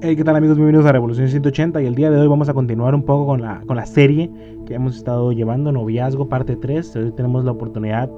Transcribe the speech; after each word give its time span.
Hey, 0.00 0.14
¿qué 0.14 0.22
tal 0.22 0.36
amigos? 0.36 0.56
Bienvenidos 0.56 0.86
a 0.86 0.92
Revolución 0.92 1.28
180 1.28 1.82
y 1.82 1.86
el 1.86 1.96
día 1.96 2.08
de 2.08 2.20
hoy 2.20 2.28
vamos 2.28 2.48
a 2.48 2.54
continuar 2.54 2.94
un 2.94 3.02
poco 3.02 3.26
con 3.26 3.40
la, 3.40 3.62
con 3.66 3.76
la 3.76 3.84
serie 3.84 4.30
que 4.64 4.74
hemos 4.74 4.96
estado 4.96 5.32
llevando, 5.32 5.72
Noviazgo, 5.72 6.28
parte 6.28 6.54
3. 6.54 6.94
Hoy 6.94 7.12
tenemos 7.16 7.44
la 7.44 7.50
oportunidad, 7.50 8.08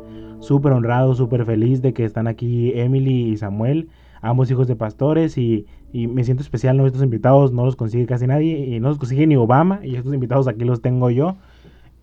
súper 0.40 0.72
honrado, 0.72 1.14
súper 1.14 1.46
feliz 1.46 1.80
de 1.80 1.94
que 1.94 2.04
están 2.04 2.26
aquí 2.26 2.70
Emily 2.74 3.30
y 3.30 3.36
Samuel, 3.38 3.88
ambos 4.20 4.50
hijos 4.50 4.68
de 4.68 4.76
pastores 4.76 5.38
y, 5.38 5.64
y 5.90 6.06
me 6.06 6.22
siento 6.22 6.42
especial, 6.42 6.76
¿no? 6.76 6.86
Estos 6.86 7.02
invitados 7.02 7.50
no 7.54 7.64
los 7.64 7.76
consigue 7.76 8.04
casi 8.04 8.26
nadie 8.26 8.58
y 8.58 8.78
no 8.78 8.90
los 8.90 8.98
consigue 8.98 9.26
ni 9.26 9.36
Obama 9.36 9.80
y 9.82 9.96
estos 9.96 10.12
invitados 10.12 10.48
aquí 10.48 10.66
los 10.66 10.82
tengo 10.82 11.08
yo. 11.08 11.38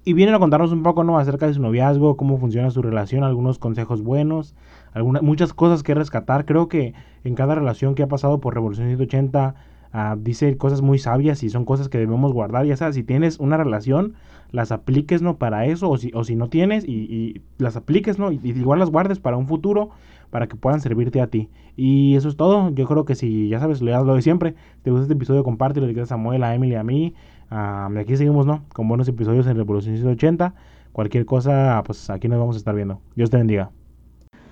Y 0.06 0.14
vienen 0.14 0.34
a 0.34 0.40
contarnos 0.40 0.72
un 0.72 0.82
poco, 0.82 1.04
¿no? 1.04 1.20
Acerca 1.20 1.46
de 1.46 1.54
su 1.54 1.62
noviazgo, 1.62 2.18
cómo 2.18 2.40
funciona 2.40 2.72
su 2.72 2.82
relación, 2.82 3.24
algunos 3.24 3.60
consejos 3.60 4.02
buenos, 4.02 4.56
muchas 5.04 5.54
cosas 5.54 5.84
que 5.84 5.94
rescatar. 5.94 6.46
Creo 6.46 6.68
que 6.68 6.94
en 7.24 7.36
cada 7.36 7.56
relación 7.56 7.96
que 7.96 8.04
ha 8.04 8.08
pasado 8.08 8.40
por 8.40 8.54
Revolución 8.54 8.88
180 8.88 9.56
uh, 9.94 9.98
dice 10.18 10.58
cosas 10.58 10.82
muy 10.82 11.00
sabias 11.00 11.44
y 11.44 11.50
son 11.50 11.66
cosas 11.66 11.90
que 11.90 11.98
debemos 11.98 12.34
guardar. 12.34 12.66
Ya 12.66 12.78
sabes, 12.78 12.96
si 12.96 13.04
tienes 13.04 13.40
una 13.40 13.58
relación, 13.58 14.14
las 14.52 14.72
apliques, 14.72 15.22
¿no? 15.22 15.38
Para 15.38 15.66
eso, 15.66 15.90
o 15.90 15.98
si, 15.98 16.12
o 16.14 16.24
si 16.24 16.36
no 16.36 16.50
tienes, 16.50 16.86
y, 16.88 17.42
las 17.58 17.76
apliques, 17.76 18.20
¿no? 18.20 18.32
Y, 18.32 18.40
igual 18.44 18.80
las 18.80 18.90
guardes 18.90 19.20
para 19.20 19.38
un 19.38 19.48
futuro, 19.48 19.90
para 20.30 20.48
que 20.48 20.56
puedan 20.56 20.82
servirte 20.82 21.22
a 21.22 21.28
ti. 21.28 21.50
Y 21.76 22.16
eso 22.16 22.30
es 22.30 22.38
todo. 22.38 22.70
Yo 22.72 22.86
creo 22.86 23.06
que 23.06 23.16
si, 23.16 23.50
ya 23.50 23.60
sabes, 23.60 23.80
das 23.84 24.06
lo 24.06 24.16
de 24.16 24.22
siempre, 24.22 24.56
te 24.84 24.92
gusta 24.92 25.04
este 25.04 25.14
episodio, 25.14 25.44
compártelo, 25.44 25.88
le 25.88 26.02
a 26.02 26.06
Samuel, 26.06 26.44
a 26.44 26.56
Emily, 26.56 26.76
a 26.76 26.84
mí. 26.84 27.14
Uh, 27.52 27.98
aquí 28.00 28.18
seguimos, 28.18 28.46
¿no? 28.46 28.64
Con 28.74 28.88
buenos 28.88 29.08
episodios 29.08 29.48
en 29.48 29.58
Revolución 29.58 29.96
180. 29.96 30.54
Cualquier 30.92 31.26
cosa, 31.26 31.82
pues 31.86 32.10
aquí 32.10 32.28
nos 32.28 32.40
vamos 32.40 32.56
a 32.56 32.60
estar 32.60 32.76
viendo. 32.76 33.00
Dios 33.16 33.30
te 33.30 33.38
bendiga. 33.38 33.72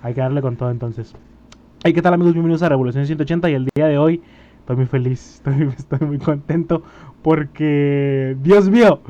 Hay 0.06 0.14
que 0.14 0.20
darle 0.20 0.40
con 0.40 0.54
todo 0.54 0.70
entonces. 0.70 1.16
Hey, 1.82 1.92
¿qué 1.92 2.00
tal 2.00 2.14
amigos? 2.14 2.32
Bienvenidos 2.32 2.62
a 2.62 2.68
Revolución 2.68 3.04
180 3.04 3.50
y 3.50 3.54
el 3.54 3.68
día 3.74 3.88
de 3.88 3.98
hoy 3.98 4.22
estoy 4.60 4.76
muy 4.76 4.86
feliz, 4.86 5.42
estoy, 5.76 6.06
muy 6.06 6.18
contento 6.18 6.84
porque, 7.22 8.36
Dios 8.40 8.70
mío, 8.70 9.00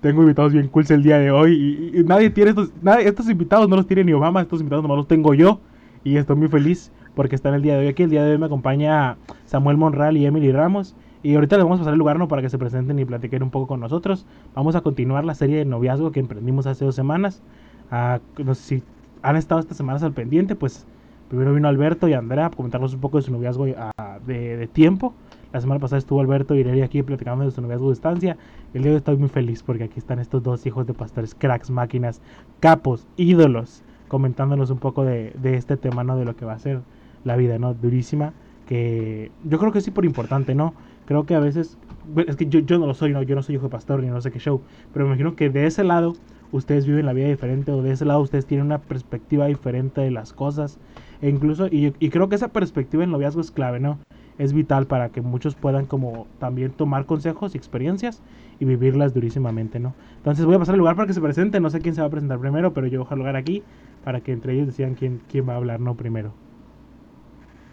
tengo 0.00 0.22
invitados 0.22 0.54
bien 0.54 0.68
cool 0.68 0.86
el 0.88 1.02
día 1.02 1.18
de 1.18 1.30
hoy 1.30 1.92
y, 1.94 2.02
nadie 2.02 2.30
tiene 2.30 2.52
estos, 2.52 2.72
nadie, 2.80 3.12
invitados 3.28 3.68
no 3.68 3.76
los 3.76 3.86
tiene 3.86 4.04
ni 4.04 4.14
Obama, 4.14 4.40
estos 4.40 4.60
invitados 4.60 4.82
nomás 4.82 4.96
los 4.96 5.06
tengo 5.06 5.34
yo 5.34 5.60
y 6.02 6.16
estoy 6.16 6.36
muy 6.36 6.48
feliz 6.48 6.92
porque 7.14 7.34
están 7.34 7.52
el 7.52 7.60
día 7.60 7.74
de 7.74 7.80
hoy 7.80 7.88
aquí. 7.88 8.04
El 8.04 8.10
día 8.10 8.24
de 8.24 8.32
hoy 8.32 8.38
me 8.38 8.46
acompaña 8.46 9.18
Samuel 9.44 9.76
Monral 9.76 10.16
y 10.16 10.24
Emily 10.24 10.50
Ramos. 10.50 10.96
Y 11.22 11.34
ahorita 11.34 11.56
les 11.56 11.64
vamos 11.64 11.80
a 11.80 11.80
pasar 11.80 11.92
el 11.92 11.98
lugar 11.98 12.18
¿no? 12.18 12.26
para 12.26 12.40
que 12.40 12.48
se 12.48 12.56
presenten 12.56 12.98
y 12.98 13.04
platiquen 13.04 13.42
un 13.42 13.50
poco 13.50 13.66
con 13.66 13.80
nosotros. 13.80 14.24
Vamos 14.54 14.76
a 14.76 14.80
continuar 14.80 15.26
la 15.26 15.34
serie 15.34 15.58
de 15.58 15.66
noviazgo 15.66 16.10
que 16.10 16.20
emprendimos 16.20 16.66
hace 16.66 16.86
dos 16.86 16.94
semanas. 16.94 17.42
Uh, 17.90 18.42
no 18.42 18.54
sé 18.54 18.62
si 18.62 18.82
han 19.22 19.36
estado 19.36 19.60
estas 19.60 19.76
semanas 19.76 20.02
al 20.02 20.12
pendiente, 20.12 20.54
pues 20.54 20.86
primero 21.28 21.54
vino 21.54 21.68
Alberto 21.68 22.08
y 22.08 22.14
Andrea 22.14 22.46
a 22.46 22.50
comentarnos 22.50 22.94
un 22.94 23.00
poco 23.00 23.18
de 23.18 23.22
su 23.22 23.32
noviazgo 23.32 23.64
uh, 23.64 24.26
de, 24.26 24.68
tiempo. 24.72 25.14
La 25.52 25.60
semana 25.60 25.80
pasada 25.80 25.98
estuvo 25.98 26.20
Alberto 26.20 26.54
y 26.54 26.60
Irene 26.60 26.82
aquí 26.82 27.02
platicando 27.02 27.44
de 27.44 27.50
su 27.50 27.60
noviazgo 27.60 27.88
de 27.88 27.94
estancia. 27.94 28.36
El 28.74 28.82
día 28.82 28.90
de 28.90 28.96
hoy 28.96 28.98
estoy 28.98 29.16
muy 29.16 29.28
feliz 29.28 29.62
porque 29.62 29.84
aquí 29.84 29.98
están 29.98 30.18
estos 30.18 30.42
dos 30.42 30.66
hijos 30.66 30.86
de 30.86 30.94
pastores, 30.94 31.34
cracks, 31.34 31.70
máquinas, 31.70 32.20
capos, 32.60 33.06
ídolos, 33.16 33.82
comentándonos 34.08 34.70
un 34.70 34.78
poco 34.78 35.04
de, 35.04 35.32
de 35.40 35.56
este 35.56 35.76
tema, 35.76 36.04
¿no? 36.04 36.16
De 36.16 36.24
lo 36.24 36.36
que 36.36 36.44
va 36.44 36.52
a 36.52 36.58
ser 36.58 36.80
la 37.24 37.36
vida, 37.36 37.58
¿no? 37.58 37.74
Durísima. 37.74 38.32
Que 38.66 39.30
yo 39.44 39.58
creo 39.58 39.72
que 39.72 39.78
es 39.78 39.84
súper 39.84 40.04
importante, 40.04 40.54
¿no? 40.54 40.74
Creo 41.06 41.24
que 41.24 41.34
a 41.34 41.40
veces, 41.40 41.78
es 42.26 42.36
que 42.36 42.46
yo, 42.46 42.60
yo 42.60 42.78
no 42.78 42.86
lo 42.86 42.92
soy, 42.92 43.12
¿no? 43.12 43.22
Yo 43.22 43.34
no 43.34 43.42
soy 43.42 43.54
hijo 43.54 43.64
de 43.64 43.70
pastor 43.70 44.02
ni 44.02 44.08
no 44.08 44.20
sé 44.20 44.30
qué 44.30 44.38
show, 44.38 44.60
pero 44.92 45.06
me 45.06 45.12
imagino 45.12 45.36
que 45.36 45.48
de 45.48 45.66
ese 45.66 45.82
lado 45.82 46.12
ustedes 46.52 46.86
viven 46.86 47.06
la 47.06 47.12
vida 47.12 47.28
diferente 47.28 47.72
o 47.72 47.82
de 47.82 47.92
ese 47.92 48.04
lado 48.04 48.20
ustedes 48.20 48.46
tienen 48.46 48.66
una 48.66 48.78
perspectiva 48.78 49.46
diferente 49.46 50.00
de 50.00 50.10
las 50.10 50.32
cosas. 50.32 50.78
E 51.20 51.28
incluso, 51.28 51.66
y, 51.66 51.94
y 51.98 52.10
creo 52.10 52.28
que 52.28 52.36
esa 52.36 52.48
perspectiva 52.48 53.04
en 53.04 53.10
noviazgo 53.10 53.40
es 53.40 53.50
clave, 53.50 53.80
¿no? 53.80 53.98
Es 54.38 54.52
vital 54.52 54.86
para 54.86 55.08
que 55.08 55.20
muchos 55.20 55.56
puedan 55.56 55.86
como 55.86 56.26
también 56.38 56.70
tomar 56.70 57.06
consejos 57.06 57.54
y 57.54 57.58
experiencias 57.58 58.22
y 58.60 58.64
vivirlas 58.64 59.14
durísimamente, 59.14 59.80
¿no? 59.80 59.94
Entonces 60.18 60.44
voy 60.44 60.54
a 60.54 60.58
pasar 60.60 60.74
el 60.74 60.78
lugar 60.78 60.94
para 60.94 61.06
que 61.06 61.14
se 61.14 61.20
presente, 61.20 61.60
no 61.60 61.70
sé 61.70 61.80
quién 61.80 61.94
se 61.94 62.00
va 62.00 62.06
a 62.06 62.10
presentar 62.10 62.38
primero, 62.38 62.72
pero 62.72 62.86
yo 62.86 63.04
voy 63.04 63.08
a 63.10 63.16
lugar 63.16 63.36
aquí 63.36 63.62
para 64.04 64.20
que 64.20 64.32
entre 64.32 64.54
ellos 64.54 64.68
decidan 64.68 64.94
quién, 64.94 65.20
quién 65.28 65.48
va 65.48 65.54
a 65.54 65.56
hablar, 65.56 65.80
¿no? 65.80 65.94
Primero. 65.96 66.32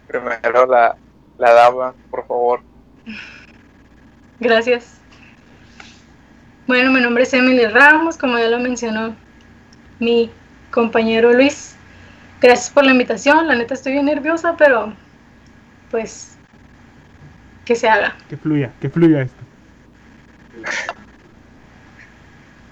Primero 0.08 0.66
la, 0.66 0.98
la 1.38 1.54
dama, 1.54 1.96
por 2.10 2.26
favor. 2.26 2.62
Gracias. 4.40 5.05
Bueno, 6.68 6.92
mi 6.92 7.00
nombre 7.00 7.24
es 7.24 7.34
Emily 7.34 7.68
Ramos, 7.68 8.18
como 8.18 8.40
ya 8.40 8.48
lo 8.48 8.58
mencionó 8.58 9.16
mi 10.00 10.32
compañero 10.72 11.32
Luis. 11.32 11.76
Gracias 12.42 12.72
por 12.72 12.84
la 12.84 12.92
invitación, 12.92 13.48
la 13.48 13.56
neta 13.56 13.76
estoy 13.76 13.94
bien 13.94 14.06
nerviosa, 14.06 14.56
pero 14.58 14.92
pues 15.92 16.38
que 17.66 17.76
se 17.76 17.88
haga. 17.88 18.16
Que 18.30 18.36
fluya, 18.36 18.74
que 18.82 18.90
fluya 18.90 19.22
esto. 19.22 19.44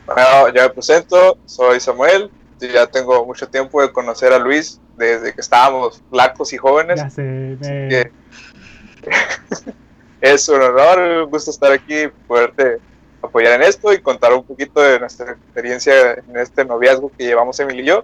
Bueno, 0.08 0.50
yo 0.54 0.64
me 0.64 0.70
presento, 0.70 1.38
soy 1.46 1.80
Samuel, 1.80 2.32
ya 2.60 2.88
tengo 2.88 3.24
mucho 3.26 3.48
tiempo 3.48 3.80
de 3.80 3.92
conocer 3.92 4.34
a 4.34 4.40
Luis 4.40 4.82
desde 4.98 5.34
que 5.36 5.42
estábamos 5.42 6.02
flacos 6.10 6.52
y 6.52 6.58
jóvenes. 6.58 7.00
Ya 7.00 7.10
sé, 7.12 7.22
me... 7.22 7.90
que 7.90 8.12
es 10.22 10.50
un 10.50 10.62
honor, 10.62 11.26
un 11.26 11.30
gusto 11.30 11.52
estar 11.52 11.72
aquí, 11.72 12.08
poderte 12.28 12.80
apoyar 13.24 13.54
en 13.54 13.64
esto 13.64 13.94
y 13.94 14.00
contar 14.00 14.34
un 14.34 14.44
poquito 14.44 14.82
de 14.82 15.00
nuestra 15.00 15.32
experiencia 15.32 15.94
en 16.14 16.38
este 16.38 16.66
noviazgo 16.66 17.12
que 17.18 17.26
llevamos 17.26 17.60
Emily 17.60 17.82
y 17.82 17.86
yo. 17.86 18.04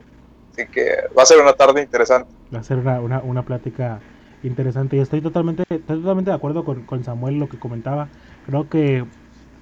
Así 0.52 0.68
que 0.68 0.90
va 1.18 1.24
a 1.24 1.26
ser 1.26 1.40
una 1.42 1.54
tarde 1.54 1.82
interesante. 1.82 2.32
Va 2.54 2.60
a 2.60 2.64
ser 2.64 2.78
una, 2.78 3.00
una, 3.00 3.20
una 3.20 3.44
plática 3.44 4.00
interesante 4.44 4.96
y 4.96 5.00
estoy 5.00 5.22
totalmente, 5.22 5.64
totalmente 5.66 6.32
de 6.32 6.36
acuerdo 6.36 6.64
con, 6.64 6.84
con, 6.84 7.04
Samuel 7.04 7.38
lo 7.38 7.50
que 7.50 7.60
comentaba. 7.60 8.10
Creo 8.46 8.70
que 8.70 9.06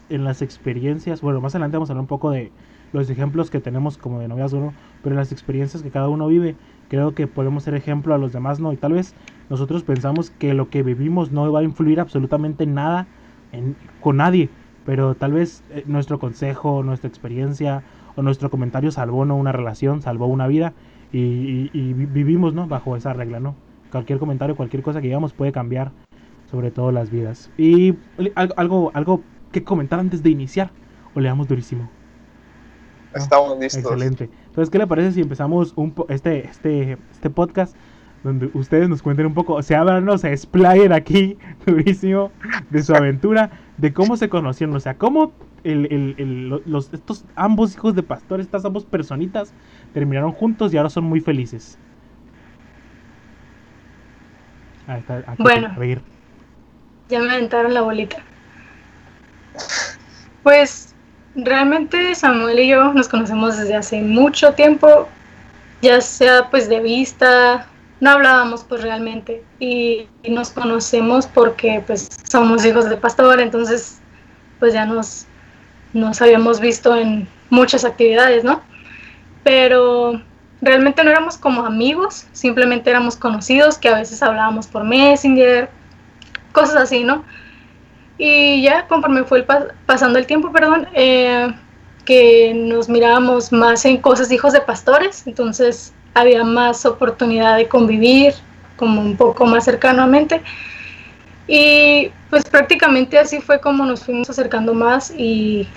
en 0.09 0.23
las 0.23 0.41
experiencias, 0.41 1.21
bueno, 1.21 1.41
más 1.41 1.55
adelante 1.55 1.77
vamos 1.77 1.89
a 1.89 1.93
hablar 1.93 2.01
un 2.01 2.07
poco 2.07 2.31
de 2.31 2.51
los 2.93 3.09
ejemplos 3.09 3.49
que 3.49 3.59
tenemos 3.59 3.97
como 3.97 4.19
de 4.19 4.27
noviazgo, 4.27 4.59
¿no? 4.59 4.73
pero 5.03 5.13
en 5.13 5.17
las 5.19 5.31
experiencias 5.31 5.83
que 5.83 5.91
cada 5.91 6.07
uno 6.07 6.27
vive, 6.27 6.55
creo 6.89 7.13
que 7.13 7.27
podemos 7.27 7.63
ser 7.63 7.75
ejemplo 7.75 8.13
a 8.15 8.17
los 8.17 8.31
demás, 8.31 8.59
¿no? 8.59 8.71
Y 8.71 8.77
tal 8.77 8.93
vez 8.93 9.13
nosotros 9.49 9.83
pensamos 9.83 10.29
que 10.31 10.53
lo 10.53 10.69
que 10.69 10.83
vivimos 10.83 11.31
no 11.31 11.51
va 11.51 11.59
a 11.59 11.63
influir 11.63 11.99
absolutamente 11.99 12.65
nada 12.65 13.07
en, 13.51 13.75
con 13.99 14.17
nadie, 14.17 14.49
pero 14.87 15.15
tal 15.15 15.33
vez 15.33 15.63
eh, 15.69 15.83
nuestro 15.85 16.17
consejo, 16.17 16.81
nuestra 16.81 17.09
experiencia 17.09 17.83
o 18.15 18.21
nuestro 18.21 18.49
comentario 18.49 18.89
salvó 18.89 19.25
¿no? 19.25 19.35
una 19.35 19.51
relación, 19.51 20.01
salvó 20.01 20.27
una 20.27 20.47
vida 20.47 20.71
y, 21.11 21.19
y, 21.19 21.69
y, 21.73 21.93
vivimos 21.93 22.53
¿no? 22.53 22.67
bajo 22.67 22.95
esa 22.95 23.11
regla, 23.11 23.41
¿no? 23.41 23.53
Cualquier 23.91 24.17
comentario, 24.17 24.55
cualquier 24.55 24.83
cosa 24.83 25.01
que 25.01 25.07
digamos 25.07 25.33
puede 25.33 25.51
cambiar 25.51 25.91
sobre 26.49 26.71
todo 26.71 26.93
las 26.93 27.11
vidas. 27.11 27.51
Y 27.57 27.95
algo, 28.35 28.91
algo 28.93 29.21
que 29.51 29.65
comentar 29.65 29.99
antes 29.99 30.23
de 30.23 30.29
iniciar 30.29 30.71
o 31.13 31.19
le 31.19 31.27
damos 31.27 31.49
durísimo. 31.49 31.89
Estamos 33.13 33.59
listos. 33.59 33.83
Excelente. 33.83 34.29
Entonces, 34.45 34.69
¿qué 34.69 34.77
le 34.77 34.87
parece 34.87 35.11
si 35.11 35.19
empezamos 35.19 35.73
un 35.75 35.91
po 35.91 36.05
este, 36.07 36.45
este, 36.45 36.97
este 37.11 37.29
podcast 37.29 37.75
donde 38.27 38.49
ustedes 38.53 38.89
nos 38.89 39.01
cuenten 39.01 39.25
un 39.25 39.33
poco, 39.33 39.61
se 39.63 39.73
hablan, 39.73 40.03
no 40.03 40.17
se 40.17 40.31
explayen 40.33 40.91
aquí 40.91 41.37
durísimo 41.65 42.31
de 42.69 42.83
su 42.83 42.93
aventura, 42.93 43.49
de 43.77 43.93
cómo 43.93 44.17
se 44.17 44.27
conocieron, 44.27 44.75
o 44.75 44.79
sea, 44.81 44.95
cómo 44.97 45.31
el, 45.63 45.85
el, 45.85 46.15
el, 46.17 46.49
los, 46.65 46.93
estos 46.93 47.23
ambos 47.35 47.73
hijos 47.73 47.95
de 47.95 48.03
pastores, 48.03 48.45
estas 48.45 48.65
ambos 48.65 48.83
personitas, 48.83 49.53
terminaron 49.93 50.33
juntos 50.33 50.73
y 50.73 50.77
ahora 50.77 50.89
son 50.89 51.05
muy 51.05 51.21
felices. 51.21 51.79
Ahí 54.87 54.99
está, 54.99 55.17
aquí 55.25 55.41
bueno, 55.41 55.71
a 55.73 55.79
ver. 55.79 56.01
ya 57.07 57.21
me 57.21 57.31
aventaron 57.31 57.73
la 57.73 57.81
bolita. 57.81 58.17
Pues 60.43 60.93
realmente 61.35 62.13
Samuel 62.13 62.59
y 62.59 62.67
yo 62.67 62.93
nos 62.93 63.07
conocemos 63.07 63.57
desde 63.57 63.75
hace 63.75 64.01
mucho 64.01 64.53
tiempo, 64.53 65.07
ya 65.81 66.01
sea 66.01 66.49
pues 66.49 66.67
de 66.67 66.81
vista, 66.81 67.67
no 67.99 68.11
hablábamos 68.11 68.63
pues 68.63 68.81
realmente 68.81 69.43
y, 69.59 70.07
nos 70.27 70.51
conocemos 70.51 71.25
porque 71.25 71.81
pues 71.87 72.09
somos 72.29 72.65
hijos 72.65 72.89
de 72.89 72.97
pastor, 72.97 73.39
entonces 73.39 73.99
pues 74.59 74.73
ya 74.73 74.85
nos, 74.85 75.25
nos 75.93 76.21
habíamos 76.21 76.59
visto 76.59 76.95
en 76.95 77.27
muchas 77.49 77.85
actividades, 77.85 78.43
¿no? 78.43 78.61
Pero 79.43 80.21
realmente 80.61 81.03
no 81.03 81.11
éramos 81.11 81.37
como 81.37 81.65
amigos, 81.65 82.27
simplemente 82.33 82.89
éramos 82.89 83.15
conocidos 83.15 83.77
que 83.77 83.89
a 83.89 83.95
veces 83.95 84.21
hablábamos 84.21 84.67
por 84.67 84.83
Messenger, 84.83 85.69
cosas 86.51 86.75
así, 86.75 87.03
¿no? 87.03 87.23
Y 88.17 88.63
ya 88.63 88.87
conforme 88.87 89.23
fue 89.23 89.39
el 89.39 89.45
pas 89.45 89.65
pasando 89.85 90.19
el 90.19 90.25
tiempo, 90.25 90.51
perdón, 90.51 90.87
eh, 90.93 91.53
que 92.03 92.53
nos 92.53 92.89
mirábamos 92.89 93.51
más 93.51 93.85
en 93.85 93.97
cosas 93.97 94.31
hijos 94.31 94.53
de 94.53 94.61
pastores, 94.61 95.25
entonces 95.27 95.93
había 96.19 96.43
más 96.43 96.85
oportunidad 96.85 97.57
de 97.57 97.67
convivir 97.67 98.33
como 98.75 99.01
un 99.01 99.15
poco 99.15 99.45
más 99.45 99.65
cercanamente. 99.65 100.41
Y 101.47 102.11
pues 102.29 102.43
prácticamente 102.45 103.17
así 103.17 103.39
fue 103.39 103.61
como 103.61 103.85
nos 103.85 104.03
fuimos 104.03 104.29
acercando 104.29 104.73
más 104.73 105.11
y 105.11 105.67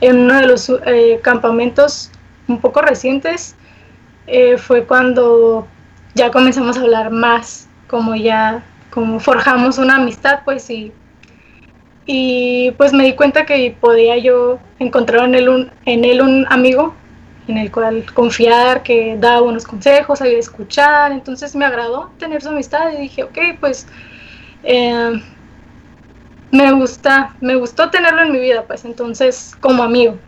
en 0.00 0.18
uno 0.20 0.34
de 0.40 0.46
los 0.46 0.70
eh, 0.86 1.20
campamentos 1.22 2.10
un 2.48 2.60
poco 2.60 2.80
recientes 2.80 3.56
eh, 4.26 4.56
fue 4.56 4.84
cuando 4.84 5.66
ya 6.14 6.30
comenzamos 6.30 6.78
a 6.78 6.82
hablar 6.82 7.10
más, 7.10 7.68
como 7.88 8.14
ya 8.14 8.62
como 8.90 9.20
forjamos 9.20 9.76
una 9.78 9.96
amistad, 9.96 10.40
pues 10.44 10.62
sí. 10.62 10.92
Y 12.06 12.70
pues 12.78 12.92
me 12.92 13.04
di 13.04 13.14
cuenta 13.14 13.44
que 13.44 13.76
podía 13.78 14.16
yo 14.16 14.58
encontrar 14.78 15.24
en 15.24 15.34
él 15.34 15.48
un, 15.48 15.70
en 15.84 16.04
él 16.04 16.22
un 16.22 16.46
amigo 16.48 16.94
en 17.48 17.58
el 17.58 17.70
cual 17.70 18.04
confiar, 18.12 18.82
que 18.82 19.16
daba 19.18 19.42
buenos 19.42 19.64
consejos, 19.64 20.18
sabía 20.18 20.38
escuchar, 20.38 21.12
entonces 21.12 21.54
me 21.54 21.64
agradó 21.64 22.10
tener 22.18 22.42
su 22.42 22.48
amistad 22.48 22.92
y 22.92 23.02
dije, 23.02 23.22
ok, 23.22 23.38
pues 23.60 23.86
eh, 24.62 25.22
me 26.50 26.72
gusta, 26.72 27.36
me 27.40 27.54
gustó 27.54 27.90
tenerlo 27.90 28.22
en 28.22 28.32
mi 28.32 28.40
vida, 28.40 28.64
pues 28.66 28.84
entonces 28.84 29.56
como 29.60 29.82
amigo. 29.82 30.18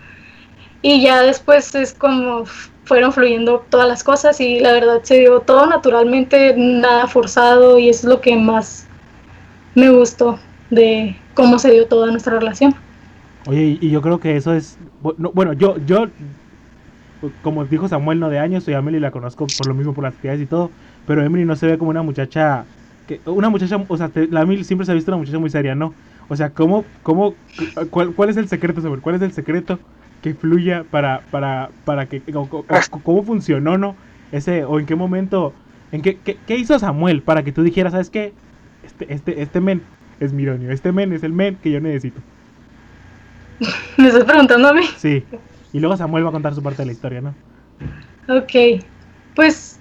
Y 0.83 1.03
ya 1.03 1.23
después 1.23 1.75
es 1.75 1.93
como 1.93 2.45
fueron 2.89 3.13
fluyendo 3.13 3.67
todas 3.69 3.87
las 3.87 4.03
cosas 4.03 4.41
y 4.41 4.61
la 4.61 4.73
verdad 4.73 5.03
se 5.03 5.19
dio 5.19 5.41
todo 5.41 5.67
naturalmente, 5.67 6.55
nada 6.57 7.07
forzado 7.07 7.79
y 7.79 7.91
es 7.91 8.03
lo 8.03 8.21
que 8.23 8.35
más 8.35 8.87
me 9.75 9.91
gustó 9.91 10.39
de 10.71 11.15
cómo 11.35 11.59
se 11.59 11.71
dio 11.71 11.87
toda 11.87 12.11
nuestra 12.11 12.39
relación. 12.39 12.75
Oye, 13.47 13.79
y 13.81 13.91
yo 13.91 14.01
creo 14.01 14.19
que 14.19 14.37
eso 14.37 14.55
es, 14.55 14.79
bueno, 15.03 15.53
yo, 15.53 15.77
yo, 15.85 16.07
como 17.43 17.65
dijo 17.65 17.89
Samuel, 17.89 18.21
no 18.21 18.31
de 18.31 18.39
años, 18.39 18.65
soy 18.65 18.75
Emily, 18.75 19.01
la 19.01 19.11
conozco 19.11 19.47
por 19.47 19.67
lo 19.67 19.75
mismo, 19.75 19.95
por 19.95 20.05
las 20.05 20.15
actividades 20.15 20.43
y 20.43 20.47
todo, 20.47 20.71
pero 21.07 21.23
Emily 21.23 21.45
no 21.45 21.57
se 21.57 21.67
ve 21.67 21.79
como 21.79 21.91
una 21.91 22.03
muchacha, 22.03 22.65
que, 23.07 23.21
una 23.27 23.49
muchacha, 23.49 23.83
o 23.89 23.97
sea, 23.97 24.11
la 24.31 24.43
Emily 24.43 24.65
siempre 24.65 24.85
se 24.85 24.93
ha 24.93 24.95
visto 24.95 25.11
una 25.11 25.19
muchacha 25.19 25.39
muy 25.39 25.51
seria, 25.51 25.75
¿no? 25.75 25.95
O 26.29 26.37
sea, 26.37 26.51
¿cómo, 26.51 26.85
cómo, 27.03 27.35
cuál, 27.91 28.13
cuál 28.13 28.29
es 28.29 28.37
el 28.37 28.49
secreto, 28.49 28.81
Samuel? 28.81 29.01
¿Cuál 29.01 29.17
es 29.17 29.23
el 29.23 29.33
secreto 29.33 29.79
que 30.23 30.35
fluya 30.35 30.85
para, 30.91 31.23
para, 31.31 31.71
para 31.85 32.07
que, 32.07 32.21
cómo 33.03 33.23
funcionó, 33.23 33.79
¿no? 33.79 33.97
Ese, 34.31 34.65
o 34.65 34.79
en 34.79 34.87
qué 34.87 34.95
momento, 34.95 35.55
en 35.91 36.03
qué, 36.03 36.19
qué, 36.19 36.57
hizo 36.57 36.79
Samuel 36.79 37.23
para 37.23 37.43
que 37.43 37.53
tú 37.53 37.63
dijeras, 37.63 37.93
¿sabes 37.93 38.11
qué? 38.11 38.33
Este, 38.85 39.13
este, 39.13 39.43
este 39.43 39.61
men 39.61 39.83
es 40.21 40.33
Mironio, 40.33 40.71
este 40.71 40.93
men 40.93 41.13
es 41.13 41.23
el 41.23 41.33
men 41.33 41.57
que 41.63 41.71
yo 41.71 41.81
necesito. 41.81 42.21
¿Me 43.97 44.09
estás 44.09 44.25
preguntando 44.25 44.69
a 44.69 44.75
mí? 44.75 44.83
Sí. 44.99 45.25
Y 45.73 45.81
luego 45.81 45.97
Samuel 45.97 46.25
va 46.25 46.31
a 46.31 46.33
contar 46.33 46.55
su 46.55 46.63
parte 46.63 46.83
de 46.83 46.87
la 46.87 46.93
historia, 46.93 47.21
¿no? 47.21 47.35
Ok. 48.29 48.83
Pues, 49.35 49.79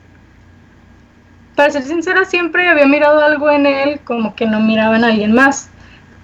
para 1.56 1.72
ser 1.72 1.84
sincera, 1.84 2.26
siempre 2.26 2.68
había 2.68 2.86
mirado 2.86 3.22
algo 3.22 3.50
en 3.50 3.66
él 3.66 4.00
como 4.04 4.36
que 4.36 4.46
no 4.46 4.60
miraba 4.60 4.96
en 4.96 5.04
alguien 5.04 5.34
más 5.34 5.70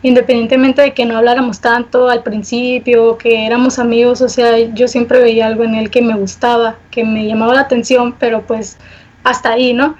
independientemente 0.03 0.81
de 0.81 0.93
que 0.93 1.05
no 1.05 1.17
habláramos 1.17 1.61
tanto 1.61 2.09
al 2.09 2.23
principio, 2.23 3.17
que 3.17 3.45
éramos 3.45 3.79
amigos, 3.79 4.21
o 4.21 4.29
sea, 4.29 4.59
yo 4.59 4.87
siempre 4.89 5.19
veía 5.19 5.47
algo 5.47 5.63
en 5.63 5.75
él 5.75 5.89
que 5.89 6.01
me 6.01 6.13
gustaba, 6.13 6.75
que 6.91 7.05
me 7.05 7.25
llamaba 7.25 7.55
la 7.55 7.61
atención, 7.61 8.13
pero 8.19 8.45
pues 8.45 8.77
hasta 9.23 9.53
ahí, 9.53 9.73
¿no? 9.73 9.95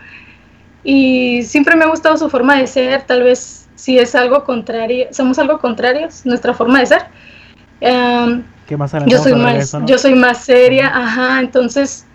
Y 0.84 1.44
siempre 1.44 1.78
me 1.78 1.86
ha 1.86 1.88
gustado 1.88 2.18
su 2.18 2.30
forma 2.30 2.58
de 2.58 2.68
ser, 2.68 3.04
tal 3.04 3.24
vez 3.24 3.70
si 3.76 3.98
es 3.98 4.14
algo 4.14 4.44
contrario, 4.44 5.08
somos 5.12 5.40
algo 5.40 5.60
contrarios, 5.60 6.26
nuestra 6.26 6.54
forma 6.54 6.82
de 6.82 6.86
ser. 6.86 7.06
Um, 7.80 8.44
¿Qué 8.74 8.78
más 8.78 8.92
yo 9.06 9.20
soy 9.20 9.36
más, 9.36 9.78
yo 9.86 10.00
soy 10.00 10.16
más 10.16 10.40
seria, 10.40 10.88
ajá, 10.88 11.40
entonces 11.40 12.08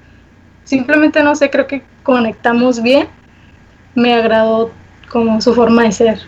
simplemente 0.64 1.22
no 1.22 1.36
sé, 1.36 1.50
creo 1.50 1.68
que 1.68 1.84
conectamos 2.02 2.82
bien, 2.82 3.06
me 3.94 4.12
agradó 4.12 4.72
como 5.08 5.40
su 5.40 5.54
forma 5.54 5.84
de 5.84 5.92
ser. 5.92 6.18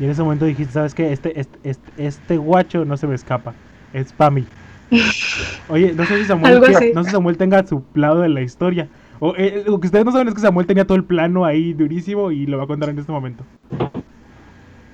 Y 0.00 0.06
en 0.06 0.10
ese 0.10 0.24
momento 0.24 0.44
dijiste, 0.44 0.72
¿sabes 0.72 0.92
qué? 0.92 1.12
Este, 1.12 1.38
este, 1.38 1.56
este, 1.62 1.88
este 1.98 2.36
guacho 2.36 2.84
no 2.84 2.96
se 2.96 3.06
me 3.06 3.14
escapa. 3.14 3.54
Es 3.92 4.12
para 4.12 4.32
mí. 4.32 4.44
Oye, 5.68 5.92
no 5.92 6.04
sé 6.04 6.18
si 6.18 6.24
Samuel, 6.24 6.60
no 6.92 7.04
sé 7.04 7.10
Samuel 7.12 7.36
tenga 7.36 7.64
su 7.64 7.84
lado 7.94 8.22
de 8.22 8.28
la 8.28 8.40
historia. 8.40 8.88
O 9.20 9.36
eh, 9.36 9.62
lo 9.68 9.78
que 9.78 9.86
ustedes 9.86 10.04
no 10.04 10.10
saben 10.10 10.26
es 10.26 10.34
que 10.34 10.40
Samuel 10.40 10.66
tenía 10.66 10.84
todo 10.84 10.98
el 10.98 11.04
plano 11.04 11.44
ahí 11.44 11.74
durísimo 11.74 12.32
y 12.32 12.46
lo 12.46 12.58
va 12.58 12.64
a 12.64 12.66
contar 12.66 12.88
en 12.88 12.98
este 12.98 13.12
momento. 13.12 13.44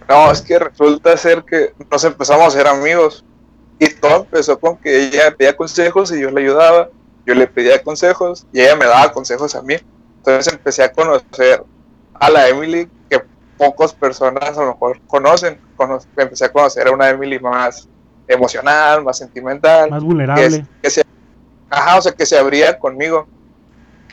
No, 0.07 0.31
es 0.31 0.43
que 0.43 0.59
resulta 0.59 1.17
ser 1.17 1.45
que 1.45 1.73
nos 1.91 2.05
empezamos 2.05 2.49
a 2.49 2.51
ser 2.51 2.67
amigos. 2.67 3.25
Y 3.79 3.89
todo 3.89 4.17
empezó 4.17 4.59
con 4.59 4.77
que 4.77 5.09
ella 5.09 5.31
me 5.31 5.33
pedía 5.33 5.57
consejos 5.57 6.13
y 6.13 6.21
yo 6.21 6.31
le 6.31 6.43
ayudaba. 6.43 6.89
Yo 7.27 7.35
le 7.35 7.47
pedía 7.47 7.83
consejos 7.83 8.47
y 8.53 8.61
ella 8.61 8.77
me 8.77 8.85
daba 8.85 9.13
consejos 9.13 9.55
a 9.55 9.63
mí. 9.63 9.77
Entonces 10.19 10.53
empecé 10.53 10.83
a 10.83 10.93
conocer 10.93 11.65
a 12.15 12.31
la 12.31 12.49
Emily 12.49 12.89
que 13.09 13.23
pocas 13.57 13.93
personas 13.93 14.57
a 14.57 14.61
lo 14.63 14.73
mejor 14.73 15.01
conocen. 15.07 15.59
empecé 16.17 16.45
a 16.45 16.53
conocer 16.53 16.89
a 16.89 16.93
una 16.93 17.09
Emily 17.11 17.39
más 17.39 17.89
emocional, 18.29 19.03
más 19.03 19.19
sentimental. 19.19 19.91
Más 19.91 20.03
vulnerable. 20.03 20.67
Que, 20.83 20.91
se, 20.91 21.03
ajá, 21.71 21.99
o 21.99 22.03
sea, 22.03 22.13
que 22.13 22.27
se 22.27 22.39
abría 22.39 22.79
conmigo. 22.79 23.27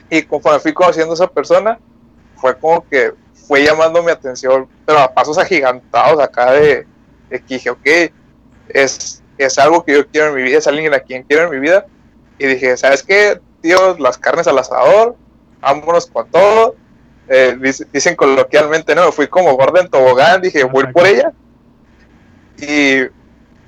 Y 0.09 0.23
conforme 0.23 0.59
fui 0.59 0.73
conociendo 0.73 1.11
a 1.11 1.15
esa 1.15 1.27
persona, 1.27 1.79
fue 2.35 2.57
como 2.57 2.85
que 2.87 3.13
fue 3.47 3.63
llamando 3.63 4.01
mi 4.03 4.11
atención, 4.11 4.67
pero 4.85 4.99
a 4.99 5.13
pasos 5.13 5.37
agigantados 5.37 6.21
acá 6.21 6.51
de, 6.51 6.87
de 7.29 7.39
que 7.39 7.53
dije, 7.55 7.69
ok, 7.69 7.87
es, 8.69 9.20
es 9.45 9.57
algo 9.57 9.83
que 9.83 9.93
yo 9.93 10.07
quiero 10.07 10.29
en 10.29 10.35
mi 10.35 10.43
vida, 10.43 10.57
es 10.57 10.67
alguien 10.67 10.93
a 10.93 10.99
quien 10.99 11.23
quiero 11.23 11.45
en 11.45 11.51
mi 11.51 11.59
vida. 11.59 11.85
Y 12.37 12.47
dije, 12.47 12.75
¿sabes 12.77 13.03
qué? 13.03 13.39
Tío, 13.61 13.97
las 13.99 14.17
carnes 14.17 14.47
al 14.47 14.57
asador, 14.57 15.15
vámonos 15.61 16.07
con 16.07 16.29
todo 16.29 16.75
eh, 17.33 17.57
dicen 17.93 18.17
coloquialmente, 18.17 18.93
no, 18.93 19.09
fui 19.13 19.27
como 19.27 19.55
gorda 19.55 19.79
en 19.79 19.89
tobogán, 19.89 20.41
dije, 20.41 20.65
voy 20.65 20.91
por 20.91 21.07
ella. 21.07 21.31
Y, 22.57 23.07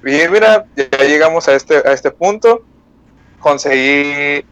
mira, 0.03 0.65
ya 0.75 1.05
llegamos 1.05 1.47
a 1.47 1.53
este, 1.55 1.77
a 1.77 1.93
este 1.93 2.11
punto, 2.11 2.61
conseguí 3.39 4.45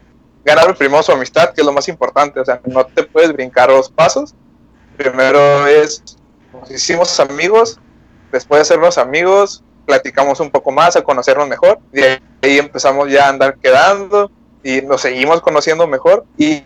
ganar 0.45 0.73
primero 0.77 1.03
su 1.03 1.11
amistad, 1.11 1.53
que 1.53 1.59
es 1.59 1.67
lo 1.67 1.73
más 1.73 1.89
importante, 1.89 2.39
o 2.39 2.45
sea, 2.45 2.61
no 2.63 2.85
te 2.85 3.03
puedes 3.03 3.33
brincar 3.33 3.67
dos 3.67 3.89
pasos. 3.89 4.33
Primero 4.95 5.67
es, 5.67 6.17
nos 6.53 6.71
hicimos 6.71 7.19
amigos, 7.19 7.81
después 8.31 8.59
de 8.59 8.65
sernos 8.65 8.97
amigos, 8.97 9.61
platicamos 9.91 10.39
un 10.39 10.49
poco 10.49 10.71
más, 10.71 10.95
a 10.95 11.01
conocernos 11.01 11.49
mejor, 11.49 11.79
y 11.91 12.01
ahí 12.01 12.57
empezamos 12.57 13.11
ya 13.11 13.25
a 13.25 13.29
andar 13.29 13.57
quedando 13.57 14.31
y 14.63 14.81
nos 14.81 15.01
seguimos 15.01 15.41
conociendo 15.41 15.85
mejor 15.85 16.23
y 16.37 16.63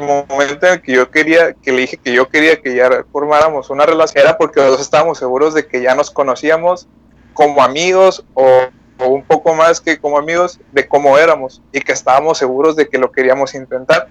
momento 0.00 0.66
en 0.66 0.72
el 0.72 0.80
que 0.80 0.92
yo 0.92 1.10
quería, 1.10 1.52
que 1.52 1.70
le 1.72 1.82
dije 1.82 1.98
que 1.98 2.14
yo 2.14 2.30
quería 2.30 2.62
que 2.62 2.74
ya 2.74 3.04
formáramos 3.12 3.68
una 3.68 3.84
relación, 3.84 4.24
era 4.24 4.38
porque 4.38 4.60
los 4.60 4.70
dos 4.70 4.80
estábamos 4.80 5.18
seguros 5.18 5.52
de 5.52 5.66
que 5.66 5.82
ya 5.82 5.94
nos 5.94 6.10
conocíamos 6.10 6.88
como 7.34 7.62
amigos 7.62 8.24
o, 8.32 8.68
un 9.04 9.22
poco 9.22 9.54
más 9.54 9.82
que 9.82 9.98
como 9.98 10.16
amigos 10.16 10.58
de 10.72 10.88
cómo 10.88 11.18
éramos 11.18 11.60
y 11.72 11.80
que 11.80 11.92
estábamos 11.92 12.38
seguros 12.38 12.74
de 12.74 12.88
que 12.88 12.96
lo 12.96 13.12
queríamos 13.12 13.54
intentar. 13.54 14.08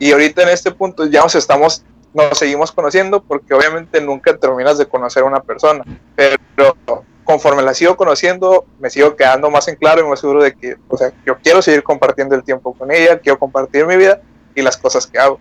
Y 0.00 0.10
ahorita 0.10 0.42
en 0.42 0.48
este 0.48 0.72
punto 0.72 1.06
ya 1.06 1.20
nos 1.20 1.36
estamos, 1.36 1.84
nos 2.12 2.36
seguimos 2.36 2.72
conociendo 2.72 3.22
porque 3.22 3.54
obviamente 3.54 4.00
nunca 4.00 4.36
terminas 4.36 4.78
de 4.78 4.86
conocer 4.86 5.22
a 5.22 5.26
una 5.26 5.40
persona, 5.40 5.84
pero 6.16 6.76
conforme 7.24 7.62
la 7.62 7.74
sigo 7.74 7.96
conociendo, 7.96 8.66
me 8.78 8.90
sigo 8.90 9.16
quedando 9.16 9.50
más 9.50 9.66
en 9.68 9.76
claro 9.76 10.04
y 10.04 10.08
más 10.08 10.20
seguro 10.20 10.42
de 10.42 10.54
que, 10.54 10.76
o 10.88 10.96
sea, 10.96 11.12
yo 11.26 11.36
quiero 11.42 11.62
seguir 11.62 11.82
compartiendo 11.82 12.34
el 12.34 12.44
tiempo 12.44 12.74
con 12.74 12.90
ella, 12.92 13.18
quiero 13.18 13.38
compartir 13.38 13.86
mi 13.86 13.96
vida 13.96 14.20
y 14.54 14.62
las 14.62 14.76
cosas 14.76 15.06
que 15.06 15.18
hago. 15.18 15.40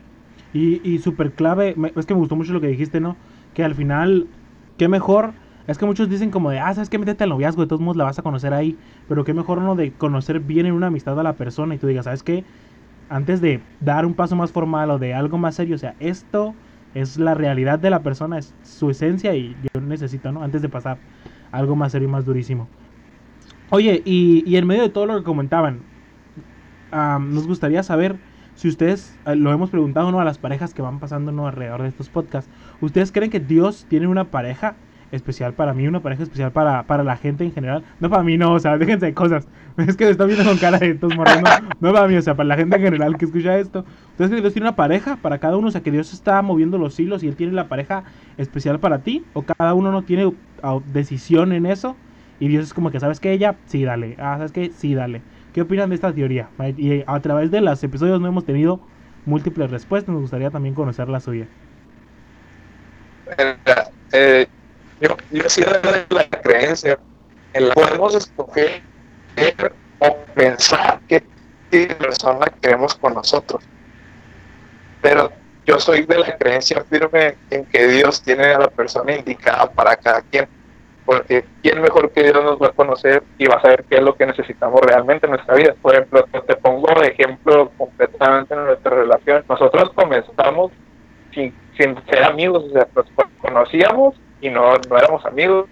Y, 0.53 0.81
y 0.89 0.99
súper 0.99 1.33
clave, 1.33 1.75
es 1.95 2.05
que 2.05 2.13
me 2.13 2.19
gustó 2.19 2.35
mucho 2.35 2.53
lo 2.53 2.61
que 2.61 2.67
dijiste, 2.67 2.99
¿no? 2.99 3.17
Que 3.53 3.63
al 3.63 3.75
final, 3.75 4.27
qué 4.77 4.87
mejor, 4.87 5.33
es 5.67 5.77
que 5.77 5.85
muchos 5.85 6.09
dicen 6.09 6.29
como 6.29 6.49
de, 6.49 6.59
ah, 6.59 6.73
sabes 6.73 6.89
que 6.89 6.97
métete 6.97 7.23
al 7.23 7.29
noviazgo, 7.29 7.61
de 7.61 7.67
todos 7.67 7.81
modos 7.81 7.97
la 7.97 8.03
vas 8.03 8.19
a 8.19 8.21
conocer 8.21 8.53
ahí, 8.53 8.77
pero 9.07 9.23
qué 9.23 9.33
mejor 9.33 9.61
no 9.61 9.75
de 9.75 9.93
conocer 9.93 10.39
bien 10.39 10.65
en 10.65 10.73
una 10.73 10.87
amistad 10.87 11.19
a 11.19 11.23
la 11.23 11.33
persona 11.33 11.75
y 11.75 11.77
tú 11.77 11.87
digas, 11.87 12.05
¿sabes 12.05 12.23
qué? 12.23 12.43
Antes 13.09 13.41
de 13.41 13.61
dar 13.79 14.05
un 14.05 14.13
paso 14.13 14.35
más 14.35 14.51
formal 14.51 14.89
o 14.91 14.99
de 14.99 15.13
algo 15.13 15.37
más 15.37 15.55
serio, 15.55 15.75
o 15.75 15.79
sea, 15.79 15.95
esto 15.99 16.53
es 16.93 17.17
la 17.17 17.33
realidad 17.33 17.79
de 17.79 17.89
la 17.89 18.03
persona, 18.03 18.37
es 18.37 18.53
su 18.63 18.89
esencia 18.89 19.35
y 19.35 19.55
yo 19.73 19.81
necesito, 19.81 20.31
¿no? 20.31 20.43
Antes 20.43 20.61
de 20.61 20.69
pasar 20.69 20.97
algo 21.53 21.77
más 21.77 21.93
serio 21.93 22.09
y 22.09 22.11
más 22.11 22.25
durísimo. 22.25 22.67
Oye, 23.69 24.01
y, 24.03 24.55
en 24.55 24.67
medio 24.67 24.81
de 24.83 24.89
todo 24.89 25.05
lo 25.05 25.17
que 25.17 25.23
comentaban, 25.23 25.79
nos 26.91 27.47
gustaría 27.47 27.81
saber 27.83 28.17
si 28.55 28.67
ustedes, 28.67 29.17
eh, 29.25 29.35
lo 29.35 29.51
hemos 29.51 29.69
preguntado 29.69 30.11
¿no? 30.11 30.19
a 30.19 30.25
las 30.25 30.37
parejas 30.37 30.73
que 30.73 30.81
van 30.81 30.99
pasando 30.99 31.31
¿no? 31.31 31.47
alrededor 31.47 31.81
de 31.81 31.87
estos 31.87 32.09
podcasts, 32.09 32.51
¿ustedes 32.81 33.11
creen 33.11 33.31
que 33.31 33.39
Dios 33.39 33.87
tiene 33.89 34.07
una 34.07 34.25
pareja 34.25 34.75
especial 35.13 35.53
para 35.53 35.73
mí, 35.73 35.87
una 35.87 36.01
pareja 36.01 36.23
especial 36.23 36.51
para, 36.51 36.83
para 36.83 37.03
la 37.03 37.15
gente 37.15 37.43
en 37.43 37.53
general? 37.53 37.83
No 37.99 38.09
para 38.09 38.23
mí, 38.23 38.37
no, 38.37 38.53
o 38.53 38.59
sea, 38.59 38.77
déjense 38.77 39.05
de 39.05 39.13
cosas. 39.13 39.47
Es 39.77 39.97
que 39.97 40.05
me 40.05 40.11
están 40.11 40.27
viendo 40.27 40.45
con 40.45 40.57
cara 40.57 40.77
de 40.77 40.91
estos 40.91 41.15
morriendo. 41.15 41.49
No 41.79 41.93
para 41.93 42.07
mí, 42.07 42.15
o 42.15 42.21
sea, 42.21 42.35
para 42.35 42.47
la 42.47 42.55
gente 42.55 42.75
en 42.75 42.81
general 42.83 43.17
que 43.17 43.25
escucha 43.25 43.57
esto. 43.57 43.79
¿Ustedes 44.11 44.29
creen 44.29 44.31
que 44.31 44.41
Dios 44.41 44.53
tiene 44.53 44.67
una 44.67 44.75
pareja 44.75 45.15
para 45.15 45.39
cada 45.39 45.57
uno? 45.57 45.69
O 45.69 45.71
sea, 45.71 45.81
que 45.81 45.91
Dios 45.91 46.13
está 46.13 46.41
moviendo 46.41 46.77
los 46.77 46.99
hilos 46.99 47.23
y 47.23 47.27
Él 47.27 47.35
tiene 47.35 47.53
la 47.53 47.67
pareja 47.67 48.03
especial 48.37 48.79
para 48.79 48.99
ti. 48.99 49.23
¿O 49.33 49.41
cada 49.41 49.73
uno 49.73 49.91
no 49.91 50.03
tiene 50.03 50.31
decisión 50.93 51.53
en 51.53 51.65
eso? 51.65 51.95
Y 52.39 52.49
Dios 52.49 52.65
es 52.65 52.73
como 52.73 52.91
que, 52.91 52.99
¿sabes 52.99 53.19
qué? 53.19 53.31
Ella, 53.31 53.55
sí, 53.65 53.83
dale. 53.83 54.15
Ah, 54.19 54.35
¿sabes 54.37 54.51
qué? 54.51 54.71
Sí, 54.75 54.93
dale. 54.93 55.21
¿Qué 55.53 55.61
opinan 55.61 55.89
de 55.89 55.95
esta 55.95 56.13
teoría? 56.13 56.49
Y 56.77 57.03
a 57.05 57.19
través 57.19 57.49
de 57.49 57.61
los 57.61 57.83
episodios 57.83 58.21
no 58.21 58.27
hemos 58.27 58.45
tenido 58.45 58.79
múltiples 59.25 59.71
respuestas, 59.71 60.13
nos 60.13 60.21
gustaría 60.21 60.51
también 60.51 60.75
conocer 60.75 61.09
la 61.09 61.19
suya. 61.19 61.47
Eh, 64.11 64.47
yo, 65.03 65.17
yo 65.31 65.49
sido 65.49 65.71
de 65.71 66.05
la 66.09 66.29
creencia 66.29 66.97
en 67.53 67.69
la 67.69 67.75
podemos 67.75 68.15
escoger 68.15 68.81
o 69.99 70.17
pensar 70.33 70.99
qué 71.07 71.23
persona 71.99 72.45
queremos 72.61 72.95
con 72.95 73.13
nosotros. 73.13 73.63
Pero 75.01 75.29
yo 75.29 75.43
yo 75.65 75.79
soy 75.79 76.05
de 76.05 76.19
la 76.19 76.37
creencia 76.37 76.83
firme 76.89 77.35
en 77.49 77.65
que 77.65 77.87
Dios 77.87 78.21
tiene 78.21 78.45
a 78.47 78.59
la 78.59 78.67
persona 78.67 79.15
indicada 79.15 79.71
para 79.71 79.95
cada 79.95 80.21
quien. 80.21 80.47
Porque 81.05 81.45
quién 81.61 81.81
mejor 81.81 82.11
que 82.11 82.23
Dios 82.23 82.43
nos 82.43 82.61
va 82.61 82.67
a 82.67 82.71
conocer 82.71 83.23
y 83.37 83.45
va 83.45 83.55
a 83.55 83.61
saber 83.61 83.83
qué 83.89 83.97
es 83.97 84.01
lo 84.01 84.15
que 84.15 84.25
necesitamos 84.25 84.81
realmente 84.81 85.25
en 85.25 85.31
nuestra 85.31 85.55
vida. 85.55 85.75
Por 85.81 85.93
ejemplo, 85.93 86.25
te 86.47 86.55
pongo 86.55 86.87
de 87.01 87.07
ejemplo 87.07 87.71
completamente 87.77 88.53
en 88.53 88.65
nuestra 88.65 88.91
relación. 88.91 89.43
Nosotros 89.49 89.91
comenzamos 89.95 90.71
sin, 91.33 91.53
sin 91.77 91.95
ser 92.05 92.23
amigos, 92.23 92.63
o 92.65 92.69
sea, 92.71 92.87
nos 92.95 93.05
conocíamos 93.41 94.15
y 94.43 94.49
no, 94.49 94.73
no 94.89 94.97
éramos 94.97 95.25
amigos. 95.25 95.67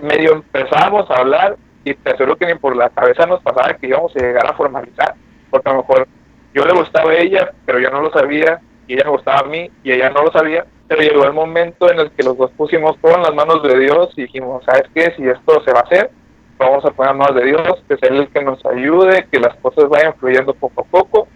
Medio 0.00 0.34
empezamos 0.34 1.10
a 1.10 1.14
hablar 1.14 1.56
y 1.84 1.94
te 1.94 2.10
aseguro 2.10 2.36
que 2.36 2.46
ni 2.46 2.54
por 2.54 2.76
la 2.76 2.88
cabeza 2.90 3.26
nos 3.26 3.42
pasaba 3.42 3.74
que 3.74 3.88
íbamos 3.88 4.14
a 4.14 4.20
llegar 4.20 4.46
a 4.46 4.54
formalizar, 4.54 5.14
porque 5.50 5.68
a 5.68 5.72
lo 5.72 5.78
mejor 5.78 6.06
yo 6.54 6.64
le 6.64 6.72
gustaba 6.72 7.10
a 7.10 7.16
ella, 7.16 7.52
pero 7.66 7.80
yo 7.80 7.90
no 7.90 8.00
lo 8.02 8.12
sabía, 8.12 8.60
y 8.86 8.94
ella 8.94 9.04
me 9.04 9.10
gustaba 9.10 9.40
a 9.40 9.44
mí, 9.44 9.68
y 9.82 9.92
ella 9.92 10.10
no 10.10 10.22
lo 10.22 10.30
sabía, 10.30 10.64
pero 10.86 11.02
llegó 11.02 11.24
el 11.24 11.32
momento 11.32 11.90
en 11.90 11.98
el 11.98 12.12
que 12.12 12.22
los 12.22 12.36
dos 12.38 12.52
pusimos 12.52 12.96
todo 13.00 13.16
en 13.16 13.22
las 13.22 13.34
manos 13.34 13.62
de 13.64 13.78
Dios 13.78 14.12
y 14.16 14.22
dijimos, 14.22 14.64
¿sabes 14.64 14.84
qué? 14.94 15.12
Si 15.16 15.26
esto 15.26 15.62
se 15.64 15.72
va 15.72 15.80
a 15.80 15.82
hacer, 15.82 16.10
vamos 16.56 16.84
a 16.84 16.90
poner 16.90 17.14
manos 17.14 17.34
de 17.34 17.46
Dios, 17.46 17.82
que 17.88 17.96
sea 17.96 18.10
el 18.10 18.28
que 18.28 18.42
nos 18.42 18.64
ayude, 18.64 19.26
que 19.30 19.40
las 19.40 19.56
cosas 19.56 19.88
vayan 19.88 20.14
fluyendo 20.14 20.54
poco 20.54 20.82
a 20.82 20.84
poco, 20.84 21.28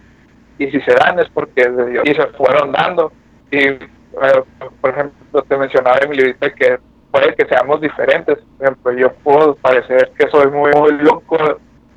y 0.57 0.71
si 0.71 0.79
se 0.81 0.93
dan 0.93 1.19
es 1.19 1.27
porque 1.29 1.61
es 1.61 1.75
de 1.75 1.89
Dios, 1.89 2.03
y 2.05 2.13
se 2.13 2.25
fueron 2.27 2.71
dando, 2.71 3.11
y 3.51 3.59
por 4.81 4.89
ejemplo, 4.89 5.43
te 5.43 5.57
mencionaba 5.57 5.97
en 6.01 6.09
mi 6.09 6.17
librito 6.17 6.47
que 6.55 6.79
puede 7.11 7.35
que 7.35 7.45
seamos 7.45 7.81
diferentes. 7.81 8.37
Por 8.57 8.67
ejemplo, 8.67 8.91
yo 8.93 9.13
puedo 9.13 9.55
parecer 9.55 10.11
que 10.17 10.29
soy 10.29 10.49
muy, 10.51 10.71
muy 10.73 10.93
loco 10.93 11.37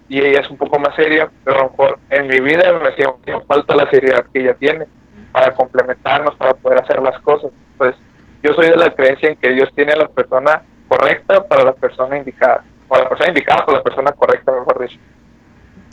y 0.08 0.20
ella 0.20 0.40
es 0.40 0.50
un 0.50 0.56
poco 0.56 0.78
más 0.78 0.94
seria, 0.96 1.30
pero 1.44 1.58
a 1.58 1.62
lo 1.64 1.70
mejor 1.70 1.98
en 2.10 2.26
mi 2.28 2.40
vida 2.40 2.72
me 2.78 2.88
hacía 2.88 3.12
falta 3.46 3.76
la 3.76 3.90
seriedad 3.90 4.24
que 4.32 4.40
ella 4.40 4.54
tiene 4.54 4.86
para 5.32 5.54
complementarnos, 5.54 6.34
para 6.36 6.54
poder 6.54 6.82
hacer 6.82 7.02
las 7.02 7.20
cosas. 7.20 7.50
Pues 7.76 7.94
yo 8.42 8.54
soy 8.54 8.70
de 8.70 8.76
la 8.76 8.94
creencia 8.94 9.30
en 9.30 9.36
que 9.36 9.50
Dios 9.50 9.68
tiene 9.74 9.92
a 9.92 9.96
la 9.96 10.08
persona 10.08 10.62
correcta 10.88 11.46
para 11.46 11.64
la 11.64 11.72
persona 11.72 12.16
indicada, 12.16 12.64
o 12.88 12.96
la 12.96 13.08
persona 13.08 13.28
indicada 13.28 13.66
para 13.66 13.78
la 13.78 13.84
persona 13.84 14.12
correcta, 14.12 14.52
mejor 14.52 14.80
dicho. 14.80 14.98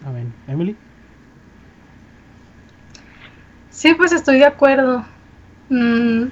Amén. 0.05 0.33
Emily. 0.47 0.77
Sí, 3.69 3.93
pues 3.93 4.13
estoy 4.13 4.39
de 4.39 4.45
acuerdo. 4.45 5.03
Mm, 5.69 6.25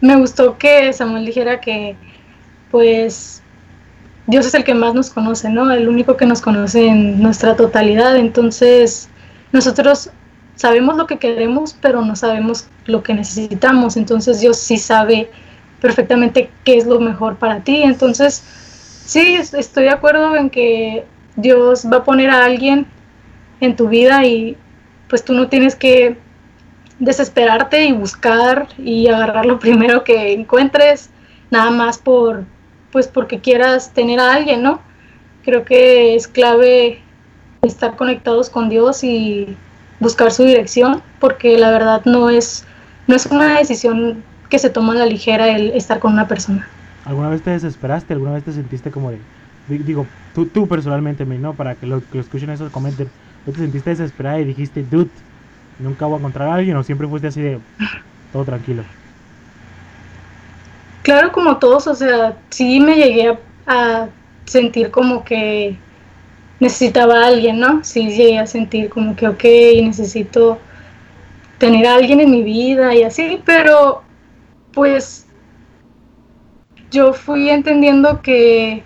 me 0.00 0.16
gustó 0.16 0.58
que 0.58 0.92
Samuel 0.92 1.26
dijera 1.26 1.60
que, 1.60 1.96
pues, 2.70 3.42
Dios 4.26 4.46
es 4.46 4.54
el 4.54 4.64
que 4.64 4.74
más 4.74 4.94
nos 4.94 5.10
conoce, 5.10 5.48
¿no? 5.48 5.70
El 5.72 5.88
único 5.88 6.16
que 6.16 6.26
nos 6.26 6.40
conoce 6.40 6.86
en 6.86 7.22
nuestra 7.22 7.56
totalidad. 7.56 8.16
Entonces, 8.16 9.08
nosotros 9.52 10.10
sabemos 10.54 10.96
lo 10.96 11.06
que 11.06 11.18
queremos, 11.18 11.74
pero 11.80 12.02
no 12.02 12.14
sabemos 12.14 12.66
lo 12.86 13.02
que 13.02 13.14
necesitamos. 13.14 13.96
Entonces, 13.96 14.40
Dios 14.40 14.58
sí 14.58 14.76
sabe 14.76 15.30
perfectamente 15.80 16.50
qué 16.64 16.76
es 16.76 16.86
lo 16.86 17.00
mejor 17.00 17.36
para 17.36 17.60
ti. 17.60 17.82
Entonces, 17.82 18.42
sí, 19.06 19.36
estoy 19.36 19.84
de 19.84 19.90
acuerdo 19.90 20.36
en 20.36 20.50
que 20.50 21.06
Dios 21.36 21.86
va 21.90 21.98
a 21.98 22.04
poner 22.04 22.30
a 22.30 22.44
alguien 22.44 22.86
en 23.60 23.76
tu 23.76 23.88
vida 23.88 24.24
y 24.24 24.56
pues 25.08 25.24
tú 25.24 25.32
no 25.32 25.48
tienes 25.48 25.74
que 25.74 26.18
desesperarte 26.98 27.84
y 27.84 27.92
buscar 27.92 28.68
y 28.78 29.08
agarrar 29.08 29.46
lo 29.46 29.58
primero 29.58 30.04
que 30.04 30.32
encuentres, 30.32 31.10
nada 31.50 31.70
más 31.70 31.98
por, 31.98 32.44
pues 32.90 33.08
porque 33.08 33.40
quieras 33.40 33.92
tener 33.92 34.20
a 34.20 34.34
alguien, 34.34 34.62
¿no? 34.62 34.80
Creo 35.44 35.64
que 35.64 36.14
es 36.14 36.26
clave 36.26 37.00
estar 37.62 37.96
conectados 37.96 38.50
con 38.50 38.68
Dios 38.68 39.02
y 39.04 39.56
buscar 40.00 40.30
su 40.30 40.44
dirección, 40.44 41.02
porque 41.20 41.58
la 41.58 41.70
verdad 41.70 42.02
no 42.04 42.30
es, 42.30 42.64
no 43.06 43.16
es 43.16 43.26
una 43.26 43.58
decisión 43.58 44.22
que 44.48 44.58
se 44.58 44.70
toma 44.70 44.92
a 44.92 44.96
la 44.96 45.06
ligera 45.06 45.48
el 45.48 45.72
estar 45.72 45.98
con 45.98 46.12
una 46.12 46.28
persona. 46.28 46.68
¿Alguna 47.04 47.30
vez 47.30 47.42
te 47.42 47.50
desesperaste? 47.50 48.12
¿Alguna 48.12 48.32
vez 48.32 48.44
te 48.44 48.52
sentiste 48.52 48.90
como 48.90 49.10
de, 49.10 49.18
digo, 49.68 50.06
tú, 50.34 50.46
tú 50.46 50.66
personalmente, 50.68 51.24
¿no? 51.24 51.54
Para 51.54 51.74
que 51.74 51.86
lo, 51.86 52.00
que 52.00 52.18
lo 52.18 52.20
escuchen 52.20 52.50
eso 52.50 52.70
comenten, 52.70 53.08
¿no 53.46 53.52
te 53.52 53.60
sentiste 53.60 53.90
desesperada 53.90 54.40
y 54.40 54.44
dijiste, 54.44 54.84
dude, 54.88 55.10
nunca 55.78 56.06
voy 56.06 56.16
a 56.16 56.18
encontrar 56.18 56.48
a 56.48 56.54
alguien 56.54 56.76
o 56.76 56.82
siempre 56.82 57.08
fuiste 57.08 57.28
así 57.28 57.40
de 57.40 57.58
todo 58.32 58.44
tranquilo? 58.44 58.82
Claro, 61.02 61.32
como 61.32 61.56
todos, 61.56 61.86
o 61.86 61.94
sea, 61.94 62.36
sí 62.50 62.80
me 62.80 62.96
llegué 62.96 63.38
a, 63.66 64.08
sentir 64.44 64.90
como 64.90 65.24
que 65.24 65.76
necesitaba 66.58 67.22
a 67.22 67.26
alguien, 67.28 67.60
¿no? 67.60 67.84
Sí 67.84 68.08
llegué 68.08 68.38
a 68.38 68.46
sentir 68.46 68.88
como 68.88 69.14
que, 69.14 69.28
ok, 69.28 69.44
necesito 69.82 70.58
tener 71.58 71.86
a 71.86 71.94
alguien 71.94 72.20
en 72.20 72.30
mi 72.30 72.42
vida 72.42 72.94
y 72.94 73.02
así, 73.02 73.42
pero 73.44 74.02
pues 74.72 75.26
yo 76.90 77.12
fui 77.12 77.50
entendiendo 77.50 78.22
que 78.22 78.82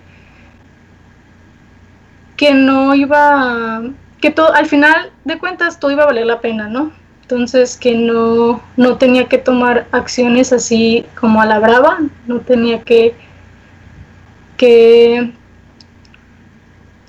que 2.37 2.55
no 2.55 2.95
iba 2.95 3.77
a 3.77 3.83
que 4.23 4.31
todo, 4.31 4.55
al 4.55 4.67
final 4.67 5.11
de 5.25 5.37
cuentas 5.37 5.81
todo 5.81 5.91
iba 5.91 6.05
a 6.05 6.07
valer 6.07 6.26
la 6.26 6.41
pena, 6.41 6.69
¿no? 6.69 6.93
Entonces 7.23 7.76
que 7.76 7.95
no, 7.97 8.62
no 8.76 8.97
tenía 8.97 9.29
que 9.29 9.37
tomar 9.37 9.88
acciones 9.91 10.52
así 10.52 11.05
como 11.21 11.43
a 11.43 11.47
la 11.47 11.59
brava, 11.59 11.99
no 12.29 12.41
tenía 12.41 12.83
que, 12.83 13.14
que, 14.57 15.33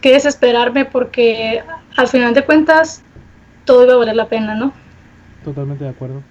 desesperarme 0.01 0.85
porque 0.85 1.63
al 1.95 2.07
final 2.07 2.33
de 2.33 2.43
cuentas 2.43 3.03
todo 3.63 3.83
iba 3.83 3.93
a 3.93 3.97
valer 3.97 4.15
la 4.15 4.27
pena, 4.27 4.55
¿no? 4.55 4.73
Totalmente 5.43 5.83
de 5.83 5.91
acuerdo. 5.91 6.23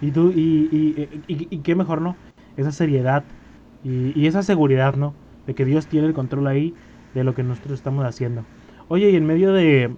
Y 0.00 0.10
tú, 0.10 0.32
y, 0.34 0.68
y, 0.72 1.22
y, 1.28 1.48
y 1.50 1.58
qué 1.58 1.74
mejor, 1.74 2.00
¿no? 2.00 2.16
Esa 2.56 2.72
seriedad 2.72 3.24
y, 3.84 4.18
y 4.18 4.26
esa 4.26 4.42
seguridad, 4.42 4.94
¿no? 4.94 5.12
De 5.46 5.54
que 5.54 5.66
Dios 5.66 5.86
tiene 5.86 6.06
el 6.06 6.14
control 6.14 6.46
ahí 6.46 6.74
de 7.12 7.24
lo 7.24 7.34
que 7.34 7.42
nosotros 7.42 7.74
estamos 7.74 8.06
haciendo. 8.06 8.44
Oye, 8.92 9.08
y 9.08 9.16
en 9.16 9.24
medio 9.24 9.54
de... 9.54 9.90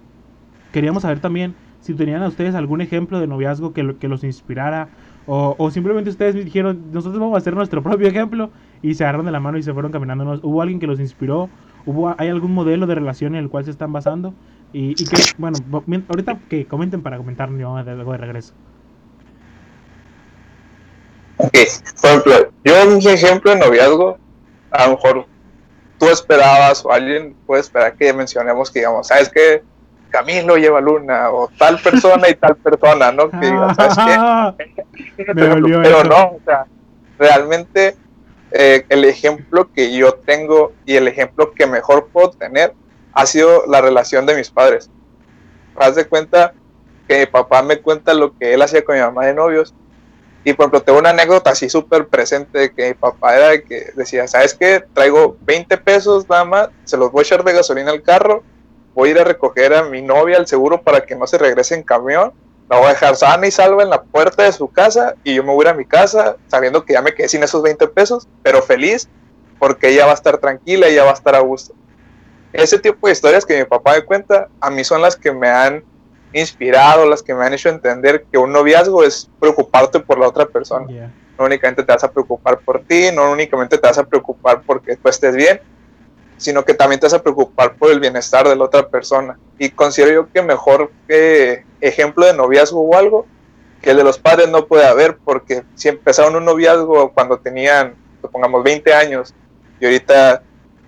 Queríamos 0.71 1.01
saber 1.01 1.19
también 1.19 1.53
si 1.81 1.93
tenían 1.95 2.23
a 2.23 2.29
ustedes 2.29 2.55
algún 2.55 2.79
ejemplo 2.79 3.19
de 3.19 3.27
noviazgo 3.27 3.73
que, 3.73 3.97
que 3.97 4.07
los 4.07 4.23
inspirara 4.23 4.87
o, 5.27 5.69
simplemente 5.69 6.09
ustedes 6.09 6.33
dijeron, 6.33 6.93
nosotros 6.93 7.19
vamos 7.19 7.35
a 7.35 7.39
hacer 7.39 7.55
nuestro 7.55 7.83
propio 7.83 8.07
ejemplo 8.07 8.51
y 8.81 8.93
se 8.93 9.03
agarraron 9.03 9.25
de 9.25 9.33
la 9.33 9.41
mano 9.41 9.57
y 9.57 9.63
se 9.63 9.73
fueron 9.73 9.91
caminando. 9.91 10.39
¿Hubo 10.43 10.61
alguien 10.61 10.79
que 10.79 10.87
los 10.87 11.01
inspiró? 11.01 11.49
¿Hubo, 11.85 12.15
¿Hay 12.17 12.29
algún 12.29 12.53
modelo 12.53 12.87
de 12.87 12.95
relación 12.95 13.35
en 13.35 13.43
el 13.43 13.49
cual 13.49 13.65
se 13.65 13.71
están 13.71 13.91
basando? 13.91 14.33
Y, 14.71 14.91
y 14.91 15.05
que, 15.05 15.17
bueno, 15.39 15.57
ahorita 16.07 16.39
que 16.47 16.65
comenten 16.65 17.01
para 17.01 17.17
comentar 17.17 17.49
yo 17.49 17.83
luego 17.83 18.13
de 18.13 18.17
regreso. 18.17 18.53
Ok, 21.35 21.57
por 21.99 22.09
ejemplo, 22.11 22.33
yo 22.63 22.95
un 22.95 23.05
ejemplo 23.05 23.51
de 23.51 23.59
noviazgo, 23.59 24.17
a 24.71 24.85
lo 24.85 24.91
mejor 24.91 25.25
tú 25.97 26.09
esperabas 26.09 26.83
o 26.85 26.91
alguien 26.91 27.35
puede 27.45 27.61
esperar 27.61 27.95
que 27.95 28.13
mencionemos 28.13 28.71
que 28.71 28.79
digamos, 28.79 29.07
¿sabes 29.07 29.29
qué? 29.29 29.63
Camilo 30.09 30.55
lleva 30.57 30.79
luna 30.79 31.29
o 31.31 31.49
tal 31.57 31.79
persona 31.79 32.29
y 32.29 32.35
tal 32.35 32.55
persona, 32.55 33.11
¿no? 33.11 33.29
Que 33.29 33.47
¿sabes 33.75 34.55
qué? 35.15 35.23
Pero 35.33 36.03
no, 36.03 36.23
o 36.27 36.39
sea, 36.45 36.65
realmente 37.17 37.95
eh, 38.51 38.85
el 38.89 39.03
ejemplo 39.05 39.71
que 39.73 39.93
yo 39.93 40.13
tengo 40.13 40.73
y 40.85 40.95
el 40.95 41.07
ejemplo 41.07 41.53
que 41.53 41.67
mejor 41.67 42.07
puedo 42.07 42.31
tener 42.31 42.73
ha 43.13 43.25
sido 43.25 43.65
la 43.67 43.81
relación 43.81 44.25
de 44.25 44.35
mis 44.35 44.49
padres. 44.49 44.89
Haz 45.75 45.95
de 45.95 46.05
cuenta 46.05 46.53
que 47.07 47.19
mi 47.19 47.25
papá 47.25 47.61
me 47.61 47.79
cuenta 47.79 48.13
lo 48.13 48.37
que 48.37 48.53
él 48.53 48.61
hacía 48.61 48.83
con 48.83 48.95
mi 48.95 49.01
mamá 49.01 49.25
de 49.25 49.33
novios 49.33 49.73
y 50.45 50.53
por 50.53 50.65
ejemplo, 50.65 50.83
tengo 50.83 50.99
una 50.99 51.09
anécdota 51.09 51.49
así 51.49 51.69
súper 51.69 52.07
presente 52.07 52.71
que 52.71 52.89
mi 52.89 52.93
papá 52.93 53.35
era 53.35 53.61
que 53.63 53.91
decía, 53.95 54.27
¿sabes 54.27 54.53
qué? 54.53 54.83
Traigo 54.93 55.35
20 55.41 55.75
pesos 55.77 56.29
nada 56.29 56.45
más, 56.45 56.69
se 56.83 56.97
los 56.97 57.11
voy 57.11 57.21
a 57.21 57.23
echar 57.23 57.43
de 57.43 57.51
gasolina 57.51 57.89
al 57.89 58.03
carro, 58.03 58.43
voy 58.93 59.09
a 59.09 59.11
ir 59.13 59.19
a 59.19 59.23
recoger 59.23 59.73
a 59.73 59.83
mi 59.83 60.03
novia 60.03 60.37
al 60.37 60.45
seguro 60.45 60.83
para 60.83 61.03
que 61.03 61.15
no 61.15 61.25
se 61.25 61.39
regrese 61.39 61.73
en 61.73 61.81
camión, 61.81 62.31
la 62.69 62.77
voy 62.77 62.85
a 62.85 62.89
dejar 62.89 63.15
sana 63.15 63.47
y 63.47 63.51
salva 63.51 63.81
en 63.81 63.89
la 63.89 64.03
puerta 64.03 64.43
de 64.43 64.51
su 64.51 64.71
casa 64.71 65.15
y 65.23 65.33
yo 65.33 65.43
me 65.43 65.51
voy 65.51 65.65
a 65.65 65.71
a 65.71 65.73
mi 65.73 65.85
casa 65.85 66.37
sabiendo 66.47 66.85
que 66.85 66.93
ya 66.93 67.01
me 67.01 67.15
quedé 67.15 67.27
sin 67.27 67.41
esos 67.41 67.63
20 67.63 67.87
pesos, 67.87 68.27
pero 68.43 68.61
feliz 68.61 69.09
porque 69.57 69.89
ella 69.89 70.05
va 70.05 70.11
a 70.11 70.15
estar 70.15 70.37
tranquila 70.37 70.87
ella 70.87 71.05
va 71.05 71.11
a 71.11 71.15
estar 71.15 71.33
a 71.33 71.39
gusto. 71.39 71.73
Ese 72.53 72.77
tipo 72.77 73.07
de 73.07 73.13
historias 73.13 73.45
que 73.45 73.57
mi 73.57 73.65
papá 73.65 73.93
me 73.95 74.05
cuenta, 74.05 74.47
a 74.61 74.69
mí 74.69 74.83
son 74.83 75.01
las 75.01 75.15
que 75.15 75.31
me 75.31 75.49
han 75.49 75.83
inspirado, 76.33 77.07
las 77.07 77.23
que 77.23 77.33
me 77.33 77.45
han 77.45 77.53
hecho 77.53 77.69
entender 77.69 78.25
que 78.31 78.37
un 78.37 78.51
noviazgo 78.51 79.03
es 79.03 79.29
preocuparte 79.39 79.99
por 79.99 80.19
la 80.19 80.27
otra 80.27 80.45
persona. 80.45 80.85
No 81.37 81.45
únicamente 81.45 81.83
te 81.83 81.91
vas 81.91 82.03
a 82.03 82.11
preocupar 82.11 82.59
por 82.59 82.81
ti, 82.81 83.09
no 83.13 83.31
únicamente 83.31 83.77
te 83.77 83.87
vas 83.87 83.97
a 83.97 84.05
preocupar 84.05 84.61
porque 84.65 84.95
tú 84.95 85.09
estés 85.09 85.35
bien, 85.35 85.59
sino 86.37 86.63
que 86.63 86.73
también 86.73 86.99
te 86.99 87.05
vas 87.05 87.13
a 87.13 87.23
preocupar 87.23 87.75
por 87.75 87.91
el 87.91 87.99
bienestar 87.99 88.47
de 88.47 88.55
la 88.55 88.65
otra 88.65 88.87
persona. 88.87 89.37
Y 89.57 89.69
considero 89.69 90.11
yo 90.11 90.31
que 90.31 90.41
mejor 90.41 90.91
que 91.07 91.63
ejemplo 91.81 92.25
de 92.25 92.33
noviazgo 92.33 92.81
o 92.81 92.95
algo 92.95 93.25
que 93.81 93.91
el 93.91 93.97
de 93.97 94.03
los 94.03 94.17
padres 94.17 94.49
no 94.49 94.65
puede 94.65 94.85
haber, 94.85 95.17
porque 95.17 95.63
si 95.75 95.89
empezaron 95.89 96.35
un 96.35 96.45
noviazgo 96.45 97.11
cuando 97.13 97.37
tenían, 97.37 97.95
pongamos, 98.31 98.63
20 98.63 98.93
años 98.93 99.33
y 99.79 99.85
ahorita 99.85 100.41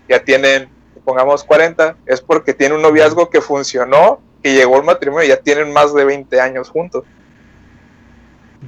ya 0.09 0.23
tienen, 0.23 0.69
pongamos, 1.05 1.43
40, 1.43 1.95
es 2.05 2.21
porque 2.21 2.53
tiene 2.53 2.75
un 2.75 2.81
noviazgo 2.81 3.29
que 3.29 3.39
funcionó 3.39 4.19
que 4.41 4.53
llegó 4.53 4.77
el 4.77 4.85
matrimonio 4.85 5.25
y 5.25 5.29
ya 5.29 5.37
tienen 5.37 5.73
más 5.73 5.93
de 5.93 6.05
20 6.05 6.39
años 6.41 6.69
juntos. 6.69 7.03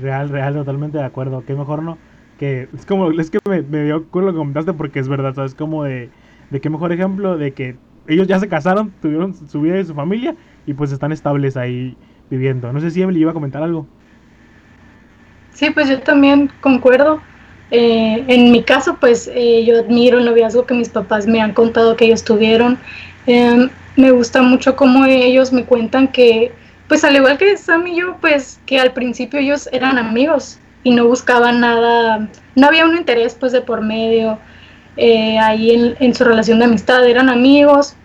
Real, 0.02 0.30
real, 0.30 0.54
totalmente 0.54 0.98
de 0.98 1.04
acuerdo. 1.04 1.44
Qué 1.46 1.56
mejor 1.56 1.84
no. 1.84 1.98
Que 2.38 2.68
es 2.74 2.86
como, 2.86 3.12
es 3.12 3.30
que 3.30 3.40
me, 3.50 3.62
me 3.62 3.84
dio 3.84 4.08
culo 4.08 4.28
lo 4.28 4.32
que 4.32 4.38
comentaste 4.38 4.74
porque 4.74 5.00
es 5.00 5.08
verdad, 5.08 5.34
¿sabes? 5.34 5.56
Como 5.56 5.84
de, 5.84 6.10
de 6.50 6.62
qué 6.62 6.70
mejor 6.70 6.92
ejemplo 6.92 7.38
de 7.38 7.54
que 7.54 7.76
ellos 8.08 8.28
ya 8.28 8.40
se 8.40 8.48
casaron, 8.48 8.92
tuvieron 9.02 9.34
su 9.34 9.62
vida 9.62 9.80
y 9.80 9.86
su 9.86 9.94
familia 9.94 10.36
y 10.66 10.74
pues 10.74 10.92
están 10.92 11.12
estables 11.12 11.58
ahí 11.58 11.96
viviendo. 12.30 12.72
No 12.74 12.80
sé 12.80 12.92
si 12.92 13.02
Emily 13.02 13.22
iba 13.22 13.32
a 13.32 13.34
comentar 13.34 13.62
algo. 13.62 13.88
Sí, 15.54 15.70
pues 15.72 15.90
yo 15.90 16.00
también 16.00 16.50
concuerdo. 16.62 17.22
Eh, 17.72 18.24
en 18.28 18.52
mi 18.52 18.64
caso, 18.64 18.98
pues 19.00 19.30
eh, 19.34 19.64
yo 19.66 19.80
admiro 19.80 20.18
el 20.18 20.26
noviazgo 20.26 20.66
que 20.66 20.74
mis 20.74 20.90
papás 20.90 21.28
me 21.28 21.42
han 21.42 21.54
contado 21.54 21.96
que 21.96 22.06
ellos 22.06 22.24
tuvieron. 22.24 22.78
Em, 23.28 23.70
me 24.00 24.12
gusta 24.12 24.42
mucho 24.42 24.76
cómo 24.76 25.06
ellos 25.06 25.52
me 25.52 25.66
cuentan 25.66 26.08
que, 26.08 26.52
pues 26.88 27.04
al 27.04 27.16
igual 27.16 27.38
que 27.38 27.58
Sam 27.58 27.86
y 27.88 27.98
yo, 27.98 28.18
pues 28.22 28.60
que 28.66 28.80
al 28.80 28.94
principio 28.94 29.40
ellos 29.40 29.70
eran 29.72 29.98
amigos 29.98 30.58
y 30.84 30.92
no 30.92 31.06
buscaban 31.06 31.60
nada, 31.60 32.28
no 32.56 32.68
había 32.68 32.86
un 32.86 32.96
interés 32.96 33.36
pues 33.38 33.52
de 33.52 33.62
por 33.62 33.82
medio 33.82 34.40
eh, 34.98 35.38
ahí 35.38 35.72
en, 35.72 35.96
en, 36.00 36.16
su 36.16 36.24
relación 36.24 36.60
de 36.60 36.66
amistad, 36.66 37.06
eran 37.06 37.30
amigos. 37.30 37.96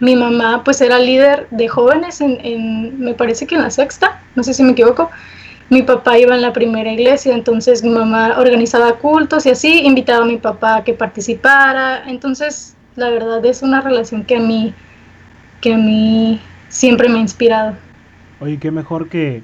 Mi 0.00 0.16
mamá 0.16 0.62
pues 0.64 0.80
era 0.80 0.98
líder 0.98 1.46
de 1.50 1.68
jóvenes 1.68 2.20
en, 2.20 3.00
me 3.00 3.14
parece 3.14 3.46
que 3.46 3.54
en 3.54 3.62
la 3.62 3.70
sexta, 3.70 4.20
no 4.34 4.42
sé 4.42 4.54
si 4.54 4.62
me 4.62 4.72
equivoco. 4.72 5.10
Mi 5.68 5.82
papá 5.82 6.18
iba 6.18 6.34
en 6.34 6.42
la 6.42 6.52
primera 6.52 6.92
iglesia, 6.92 7.34
entonces 7.34 7.82
mi 7.82 7.90
mamá 7.90 8.36
organizaba 8.38 8.94
cultos 8.98 9.46
y 9.46 9.50
así, 9.50 9.80
invitaba 9.84 10.24
a 10.24 10.26
mi 10.26 10.36
papá 10.36 10.76
a 10.76 10.84
que 10.84 10.92
participara. 10.92 12.04
Entonces, 12.06 12.76
la 12.94 13.10
verdad 13.10 13.44
es 13.44 13.62
una 13.62 13.80
relación 13.80 14.24
que 14.24 14.36
a 14.36 14.40
mí 14.40 14.74
que 15.60 15.74
a 15.74 15.78
mí 15.78 16.40
siempre 16.68 17.08
me 17.08 17.18
ha 17.18 17.22
inspirado. 17.22 17.74
Oye, 18.40 18.58
qué 18.58 18.70
mejor 18.70 19.08
que, 19.08 19.42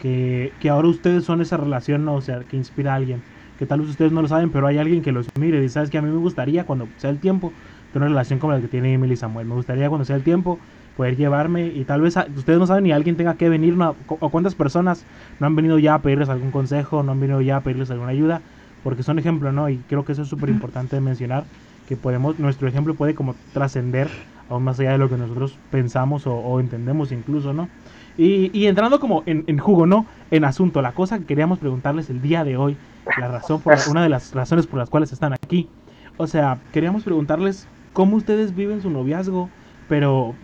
que, 0.00 0.52
que 0.60 0.68
ahora 0.68 0.88
ustedes 0.88 1.24
son 1.24 1.40
esa 1.40 1.56
relación, 1.56 2.04
¿no? 2.04 2.14
o 2.14 2.20
sea, 2.20 2.40
que 2.40 2.56
inspira 2.56 2.92
a 2.92 2.96
alguien. 2.96 3.22
Que 3.58 3.66
tal 3.66 3.80
vez 3.80 3.90
ustedes 3.90 4.12
no 4.12 4.22
lo 4.22 4.28
saben, 4.28 4.50
pero 4.50 4.68
hay 4.68 4.78
alguien 4.78 5.02
que 5.02 5.10
los 5.10 5.26
mire 5.38 5.62
y 5.64 5.68
sabes 5.68 5.90
que 5.90 5.98
a 5.98 6.02
mí 6.02 6.10
me 6.10 6.18
gustaría 6.18 6.64
cuando 6.64 6.88
sea 6.96 7.10
el 7.10 7.18
tiempo 7.18 7.52
tener 7.92 8.06
una 8.06 8.14
relación 8.14 8.38
como 8.38 8.52
la 8.52 8.60
que 8.60 8.68
tiene 8.68 8.92
Emily 8.92 9.16
Samuel. 9.16 9.46
Me 9.46 9.54
gustaría 9.54 9.88
cuando 9.88 10.04
sea 10.04 10.16
el 10.16 10.22
tiempo 10.22 10.58
poder 10.96 11.16
llevarme 11.16 11.66
y 11.66 11.84
tal 11.84 12.00
vez 12.00 12.16
ustedes 12.36 12.58
no 12.58 12.66
saben 12.66 12.84
ni 12.84 12.92
alguien 12.92 13.16
tenga 13.16 13.34
que 13.34 13.48
venir 13.48 13.76
o 14.08 14.30
cuántas 14.30 14.56
personas 14.56 15.04
no 15.38 15.46
han 15.46 15.54
venido 15.54 15.78
ya 15.78 15.94
a 15.94 16.02
pedirles 16.02 16.28
algún 16.28 16.50
consejo, 16.50 17.04
no 17.04 17.12
han 17.12 17.20
venido 17.20 17.40
ya 17.40 17.56
a 17.56 17.60
pedirles 17.60 17.90
alguna 17.92 18.10
ayuda, 18.10 18.42
porque 18.82 19.04
son 19.04 19.18
ejemplos, 19.18 19.54
¿no? 19.54 19.68
Y 19.68 19.76
creo 19.88 20.04
que 20.04 20.12
eso 20.12 20.22
es 20.22 20.28
súper 20.28 20.48
importante 20.48 21.00
mencionar, 21.00 21.44
que 21.88 21.96
podemos, 21.96 22.40
nuestro 22.40 22.66
ejemplo 22.66 22.94
puede 22.94 23.14
como 23.14 23.36
trascender 23.52 24.08
aún 24.48 24.64
más 24.64 24.78
allá 24.80 24.92
de 24.92 24.98
lo 24.98 25.08
que 25.08 25.16
nosotros 25.16 25.58
pensamos 25.70 26.26
o, 26.26 26.60
entendemos 26.60 27.12
incluso, 27.12 27.52
¿no? 27.52 27.68
Y, 28.16 28.66
entrando 28.66 28.98
como 28.98 29.22
en, 29.26 29.44
en, 29.46 29.58
jugo, 29.58 29.86
¿no? 29.86 30.04
En 30.32 30.44
asunto, 30.44 30.82
la 30.82 30.92
cosa 30.92 31.20
que 31.20 31.24
queríamos 31.24 31.60
preguntarles 31.60 32.10
el 32.10 32.20
día 32.20 32.42
de 32.42 32.56
hoy, 32.56 32.76
la 33.16 33.28
razón 33.28 33.60
por 33.60 33.76
una 33.88 34.02
de 34.02 34.08
las 34.08 34.34
razones 34.34 34.66
por 34.66 34.78
las 34.78 34.90
cuales 34.90 35.12
están 35.12 35.32
aquí. 35.32 35.68
O 36.16 36.26
sea, 36.26 36.58
queríamos 36.72 37.04
preguntarles 37.04 37.68
cómo 37.92 38.16
ustedes 38.16 38.56
viven 38.56 38.82
su 38.82 38.90
noviazgo, 38.90 39.48
pero 39.88 40.34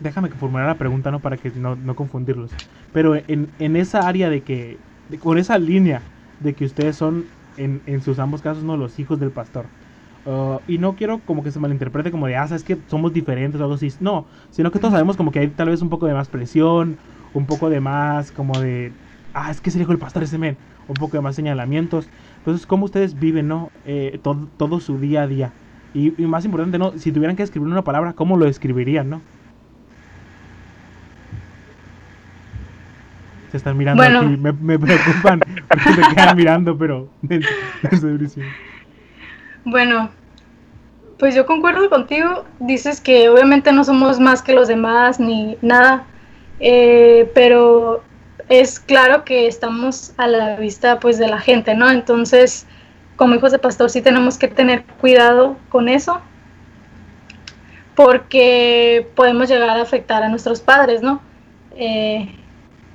déjame 0.00 0.30
que 0.30 0.36
formular 0.36 0.66
la 0.66 0.76
pregunta, 0.76 1.10
¿no? 1.10 1.20
Para 1.20 1.36
que 1.36 1.50
no, 1.50 1.76
no 1.76 1.94
confundirlos. 1.94 2.50
Pero 2.92 3.14
en, 3.14 3.48
en, 3.58 3.76
esa 3.76 4.08
área 4.08 4.30
de 4.30 4.40
que, 4.40 4.78
con 5.22 5.38
esa 5.38 5.58
línea 5.58 6.00
de 6.40 6.54
que 6.54 6.64
ustedes 6.64 6.96
son, 6.96 7.26
en, 7.58 7.82
en 7.86 8.00
sus 8.00 8.18
ambos 8.18 8.40
casos, 8.40 8.64
¿no? 8.64 8.76
Los 8.76 8.98
hijos 8.98 9.20
del 9.20 9.30
pastor. 9.30 9.66
Uh, 10.26 10.58
y 10.66 10.78
no 10.78 10.96
quiero 10.96 11.20
como 11.20 11.44
que 11.44 11.52
se 11.52 11.60
malinterprete 11.60 12.10
como 12.10 12.26
de, 12.26 12.36
ah, 12.36 12.48
es 12.50 12.64
que 12.64 12.76
somos 12.88 13.12
diferentes 13.12 13.60
o 13.60 13.64
algo 13.64 13.76
así. 13.76 13.92
No, 14.00 14.26
sino 14.50 14.72
que 14.72 14.80
todos 14.80 14.92
sabemos 14.92 15.16
como 15.16 15.30
que 15.30 15.38
hay 15.38 15.48
tal 15.48 15.68
vez 15.68 15.82
un 15.82 15.88
poco 15.88 16.06
de 16.06 16.14
más 16.14 16.28
presión, 16.28 16.98
un 17.32 17.46
poco 17.46 17.70
de 17.70 17.80
más 17.80 18.32
como 18.32 18.58
de, 18.58 18.92
ah, 19.34 19.52
es 19.52 19.60
que 19.60 19.70
se 19.70 19.78
dijo 19.78 19.92
el 19.92 19.98
pastor 19.98 20.24
ese 20.24 20.36
men, 20.36 20.56
un 20.88 20.94
poco 20.94 21.16
de 21.16 21.20
más 21.20 21.36
señalamientos. 21.36 22.08
Entonces, 22.38 22.66
¿cómo 22.66 22.86
ustedes 22.86 23.18
viven, 23.18 23.46
no? 23.46 23.70
Eh, 23.84 24.18
todo, 24.20 24.48
todo, 24.56 24.80
su 24.80 24.98
día 24.98 25.22
a 25.22 25.26
día. 25.28 25.52
Y, 25.94 26.20
y, 26.20 26.26
más 26.26 26.44
importante, 26.44 26.76
¿no? 26.76 26.92
Si 26.98 27.12
tuvieran 27.12 27.36
que 27.36 27.44
escribir 27.44 27.68
una 27.68 27.82
palabra, 27.82 28.12
¿cómo 28.12 28.36
lo 28.36 28.46
escribirían, 28.46 29.08
no? 29.08 29.22
Se 33.52 33.58
están 33.58 33.76
mirando 33.76 34.02
bueno. 34.02 34.20
aquí, 34.20 34.36
me, 34.36 34.52
me 34.52 34.76
preocupan 34.76 35.40
porque 35.68 35.92
se 35.92 36.14
quedan 36.14 36.36
mirando, 36.36 36.76
pero... 36.76 37.08
Bueno, 39.66 40.10
pues 41.18 41.34
yo 41.34 41.44
concuerdo 41.44 41.90
contigo. 41.90 42.44
Dices 42.60 43.00
que 43.00 43.28
obviamente 43.28 43.72
no 43.72 43.82
somos 43.82 44.20
más 44.20 44.40
que 44.40 44.52
los 44.52 44.68
demás 44.68 45.18
ni 45.18 45.58
nada, 45.60 46.06
eh, 46.60 47.28
pero 47.34 48.04
es 48.48 48.78
claro 48.78 49.24
que 49.24 49.48
estamos 49.48 50.12
a 50.18 50.28
la 50.28 50.54
vista 50.54 51.00
pues 51.00 51.18
de 51.18 51.26
la 51.26 51.40
gente, 51.40 51.74
¿no? 51.74 51.90
Entonces, 51.90 52.64
como 53.16 53.34
hijos 53.34 53.50
de 53.50 53.58
pastor 53.58 53.90
sí 53.90 54.02
tenemos 54.02 54.38
que 54.38 54.46
tener 54.46 54.84
cuidado 55.00 55.56
con 55.68 55.88
eso, 55.88 56.20
porque 57.96 59.10
podemos 59.16 59.48
llegar 59.48 59.70
a 59.70 59.82
afectar 59.82 60.22
a 60.22 60.28
nuestros 60.28 60.60
padres, 60.60 61.02
¿no? 61.02 61.20
Eh, 61.74 62.36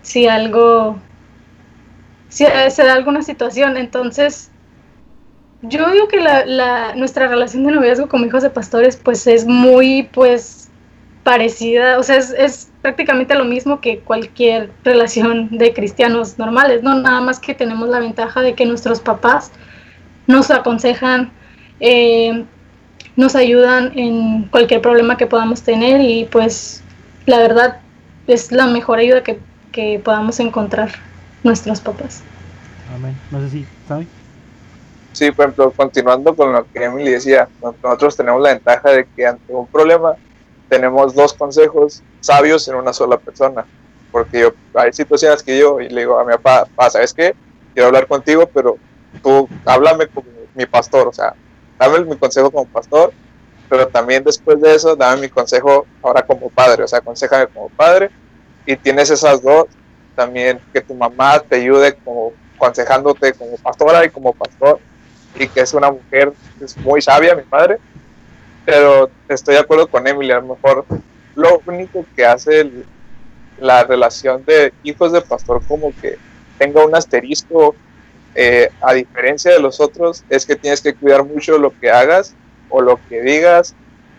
si 0.04 0.26
algo, 0.30 0.98
si 2.30 2.46
se 2.70 2.84
da 2.86 2.94
alguna 2.94 3.24
situación, 3.24 3.76
entonces 3.76 4.51
yo 5.64 5.92
digo 5.92 6.08
que 6.08 6.20
la, 6.20 6.96
nuestra 6.96 7.28
relación 7.28 7.64
de 7.64 7.72
noviazgo 7.72 8.10
como 8.10 8.26
hijos 8.26 8.44
de 8.44 8.50
pastores 8.50 8.98
pues 8.98 9.28
es 9.28 9.46
muy 9.46 10.04
pues 10.12 10.70
parecida, 11.24 12.00
o 12.00 12.04
sea, 12.04 12.16
es, 12.16 12.32
es, 12.32 12.72
prácticamente 12.82 13.36
lo 13.36 13.46
mismo 13.46 13.80
que 13.80 14.00
cualquier 14.00 14.72
relación 14.84 15.56
de 15.56 15.72
cristianos 15.72 16.40
normales, 16.40 16.82
¿no? 16.82 16.96
Nada 16.96 17.22
más 17.22 17.40
que 17.40 17.54
tenemos 17.54 17.88
la 17.90 18.00
ventaja 18.00 18.42
de 18.42 18.56
que 18.56 18.66
nuestros 18.66 19.00
papás 19.00 19.52
nos 20.26 20.50
aconsejan, 20.50 21.32
eh, 21.80 22.44
nos 23.16 23.36
ayudan 23.36 23.92
en 23.96 24.46
cualquier 24.46 24.82
problema 24.82 25.16
que 25.16 25.28
podamos 25.28 25.62
tener 25.62 26.02
y 26.02 26.26
pues 26.26 26.84
la 27.28 27.38
verdad 27.38 27.78
es 28.26 28.52
la 28.52 28.66
mejor 28.66 28.98
ayuda 28.98 29.22
que, 29.22 29.38
que 29.72 30.02
podamos 30.04 30.40
encontrar 30.40 30.90
nuestros 31.44 31.82
papás. 31.82 32.24
Amén. 32.96 33.16
No 33.30 33.40
sé 33.42 33.50
si, 33.52 33.66
¿sabe? 33.88 34.08
Sí, 35.14 35.32
por 35.32 35.46
ejemplo, 35.46 35.72
continuando 35.72 36.36
con 36.36 36.54
lo 36.54 36.66
que 36.72 36.84
Emily 36.84 37.12
decía, 37.12 37.50
nosotros 37.62 38.16
tenemos 38.16 38.42
la 38.42 38.54
ventaja 38.54 38.90
de 38.92 39.06
que 39.06 39.26
ante 39.26 39.54
un 39.54 39.68
problema 39.68 40.16
tenemos 40.70 41.14
dos 41.14 41.34
consejos 41.34 42.02
sabios 42.22 42.68
en 42.68 42.76
una 42.76 42.94
sola 42.94 43.18
persona. 43.18 43.66
Porque 44.12 44.40
yo, 44.40 44.54
hay 44.74 44.94
situaciones 44.94 45.44
que 45.44 45.58
yo 45.58 45.80
y 45.80 45.90
le 45.90 46.02
digo 46.02 46.18
a 46.18 46.26
mi 46.26 46.34
papá, 46.38 46.90
¿sabes 46.90 47.14
qué? 47.14 47.36
Quiero 47.74 47.88
hablar 47.88 48.08
contigo, 48.08 48.50
pero 48.54 48.78
tú 49.22 49.50
háblame 49.66 50.08
como 50.08 50.28
mi 50.56 50.66
pastor, 50.66 51.08
o 51.08 51.14
sea, 51.14 51.34
dame 51.78 52.02
mi 52.02 52.16
consejo 52.18 52.52
como 52.52 52.66
pastor, 52.66 53.14
pero 53.70 53.88
también 53.88 54.24
después 54.24 54.60
de 54.62 54.76
eso, 54.76 54.96
dame 54.96 55.22
mi 55.22 55.30
consejo 55.30 55.86
ahora 56.02 56.22
como 56.22 56.50
padre, 56.50 56.84
o 56.84 56.88
sea, 56.88 57.00
aconsejame 57.00 57.48
como 57.48 57.70
padre. 57.70 58.10
Y 58.66 58.76
tienes 58.76 59.10
esas 59.10 59.42
dos, 59.42 59.66
también 60.16 60.60
que 60.72 60.82
tu 60.82 60.94
mamá 60.94 61.40
te 61.40 61.56
ayude 61.56 61.96
como 61.96 62.34
aconsejándote 62.56 63.34
como 63.34 63.58
pastora 63.58 64.06
y 64.06 64.10
como 64.10 64.34
pastor 64.34 64.80
y 65.36 65.48
que 65.48 65.62
es 65.62 65.74
una 65.74 65.92
mujer 65.92 66.34
es 66.60 66.78
muy 66.78 67.02
sabia, 67.02 67.36
mi 67.36 67.44
padre, 67.44 67.78
pero 68.66 69.10
estoy 69.28 69.56
de 69.56 69.62
acuerdo 69.62 69.88
con 69.88 70.08
Emily, 70.08 70.32
a 70.32 70.40
lo 70.40 70.56
mejor 70.56 70.86
lo 71.36 71.62
único 71.66 72.06
que 72.16 72.26
hace 72.26 72.62
el, 72.62 72.86
la 73.60 73.84
relación 73.84 74.44
de 74.46 74.74
hijos 74.84 75.12
de 75.12 75.22
pastor 75.22 75.62
como 75.68 75.94
que 76.02 76.18
tenga 76.58 76.86
un 76.86 76.96
asterisco, 76.96 77.76
eh, 78.36 78.70
a 78.82 78.94
diferencia 78.94 79.52
de 79.52 79.60
los 79.60 79.80
otros, 79.80 80.24
es 80.30 80.46
que 80.46 80.56
tienes 80.56 80.82
que 80.82 80.94
cuidar 80.94 81.24
mucho 81.24 81.58
lo 81.58 81.78
que 81.80 81.90
hagas 81.90 82.34
o 82.70 82.82
lo 82.82 83.00
que 83.10 83.22
digas 83.22 83.76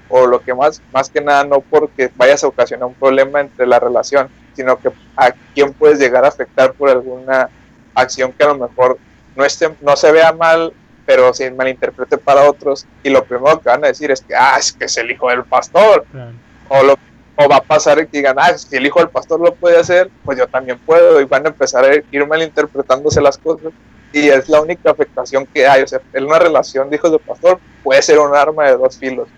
o 0.09 0.27
lo 0.27 0.43
que 0.43 0.53
más, 0.53 0.83
más 0.93 1.09
que 1.09 1.21
nada 1.21 1.45
no 1.45 1.61
porque 1.61 2.11
vayas 2.17 2.45
a 2.45 2.49
ocasionar 2.49 2.87
un 2.87 2.95
problema 2.95 3.41
entre 3.41 3.67
la 3.67 3.81
relación, 3.81 4.29
sino 4.55 4.79
que 4.79 4.91
a 5.17 5.33
quién 5.55 5.73
puedes 5.73 5.99
llegar 5.99 6.25
a 6.25 6.29
afectar 6.29 6.73
por 6.75 6.91
alguna 6.91 7.49
acción 7.95 8.33
que 8.33 8.45
a 8.45 8.49
lo 8.49 8.59
mejor 8.59 8.99
no, 9.35 9.45
esté, 9.45 9.71
no 9.81 9.97
se 9.97 10.13
vea 10.13 10.33
mal 10.33 10.73
pero 11.05 11.33
sin 11.35 11.57
malinterprete 11.57 12.19
para 12.19 12.49
otros 12.49 12.87
y 13.03 13.11
lo 13.11 13.25
primero 13.25 13.61
que 13.61 13.69
van 13.69 13.85
a 13.85 13.89
decir 13.89 14.11
es 14.11 14.21
que, 14.21 14.35
ah, 14.35 14.57
es 14.59 14.73
que 14.73 14.85
es 14.85 14.97
el 14.97 15.11
hijo 15.11 15.29
del 15.29 15.45
pastor. 15.45 16.05
Claro. 16.11 16.33
O, 16.69 16.83
lo, 16.83 16.99
o 17.37 17.49
va 17.49 17.57
a 17.57 17.63
pasar 17.63 18.07
que 18.07 18.19
digan, 18.19 18.37
ah, 18.39 18.57
si 18.57 18.77
el 18.77 18.87
hijo 18.87 19.01
del 19.01 19.09
pastor 19.09 19.41
lo 19.41 19.55
puede 19.55 19.79
hacer, 19.79 20.11
pues 20.25 20.39
yo 20.39 20.47
también 20.47 20.79
puedo. 20.79 21.21
Y 21.21 21.25
van 21.25 21.47
a 21.47 21.49
empezar 21.49 21.85
a 21.85 21.95
ir 21.95 22.27
malinterpretándose 22.27 23.21
las 23.21 23.37
cosas. 23.37 23.73
Y 24.13 24.29
es 24.29 24.49
la 24.49 24.61
única 24.61 24.91
afectación 24.91 25.47
que 25.47 25.67
hay. 25.67 25.83
O 25.83 25.89
sea, 25.89 26.01
en 26.13 26.25
una 26.25 26.39
relación 26.39 26.89
de 26.89 26.97
hijos 26.97 27.11
de 27.11 27.19
pastor 27.19 27.59
puede 27.83 28.03
ser 28.03 28.19
un 28.19 28.35
arma 28.35 28.67
de 28.67 28.77
dos 28.77 28.97
filos. 28.97 29.29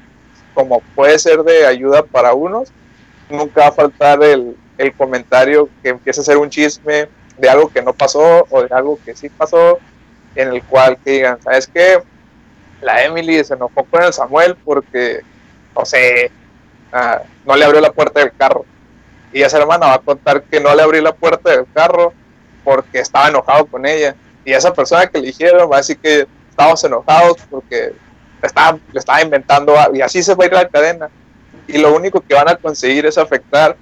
Como 0.52 0.80
puede 0.94 1.18
ser 1.18 1.42
de 1.42 1.66
ayuda 1.66 2.02
para 2.02 2.34
unos, 2.34 2.70
nunca 3.28 3.62
va 3.62 3.68
a 3.68 3.72
faltar 3.72 4.22
el, 4.22 4.56
el 4.78 4.92
comentario 4.92 5.68
que 5.82 5.90
empiece 5.90 6.20
a 6.20 6.24
ser 6.24 6.36
un 6.36 6.50
chisme 6.50 7.08
de 7.38 7.48
algo 7.48 7.68
que 7.68 7.82
no 7.82 7.92
pasó 7.92 8.46
o 8.50 8.62
de 8.62 8.68
algo 8.72 8.98
que 9.04 9.16
sí 9.16 9.28
pasó 9.28 9.78
en 10.34 10.48
el 10.48 10.62
cual 10.64 10.98
que 11.04 11.10
digan, 11.12 11.40
¿sabes 11.42 11.66
qué? 11.66 12.02
La 12.80 13.02
Emily 13.04 13.42
se 13.44 13.54
enojó 13.54 13.84
con 13.84 14.02
el 14.02 14.12
Samuel 14.12 14.56
porque, 14.64 15.22
no 15.76 15.84
sé, 15.84 16.30
uh, 16.92 17.24
no 17.46 17.56
le 17.56 17.64
abrió 17.64 17.80
la 17.80 17.92
puerta 17.92 18.20
del 18.20 18.32
carro. 18.36 18.64
Y 19.32 19.42
esa 19.42 19.58
hermana 19.58 19.86
va 19.86 19.94
a 19.94 19.98
contar 19.98 20.42
que 20.42 20.60
no 20.60 20.74
le 20.74 20.82
abrí 20.82 21.00
la 21.00 21.14
puerta 21.14 21.50
del 21.50 21.66
carro 21.72 22.12
porque 22.62 23.00
estaba 23.00 23.28
enojado 23.28 23.66
con 23.66 23.84
ella. 23.84 24.14
Y 24.44 24.52
esa 24.52 24.72
persona 24.72 25.06
que 25.06 25.18
le 25.18 25.26
dijeron 25.26 25.70
va 25.70 25.76
a 25.76 25.78
decir 25.78 25.98
que 25.98 26.26
estábamos 26.50 26.84
enojados 26.84 27.38
porque 27.50 27.92
le 28.40 28.46
estaba, 28.46 28.78
le 28.92 28.98
estaba 28.98 29.22
inventando 29.22 29.78
algo. 29.78 29.96
Y 29.96 30.02
así 30.02 30.22
se 30.22 30.34
va 30.34 30.44
a 30.44 30.46
ir 30.46 30.52
la 30.52 30.68
cadena. 30.68 31.10
Y 31.66 31.78
lo 31.78 31.94
único 31.94 32.20
que 32.20 32.34
van 32.34 32.48
a 32.48 32.56
conseguir 32.56 33.06
es 33.06 33.18
afectar 33.18 33.76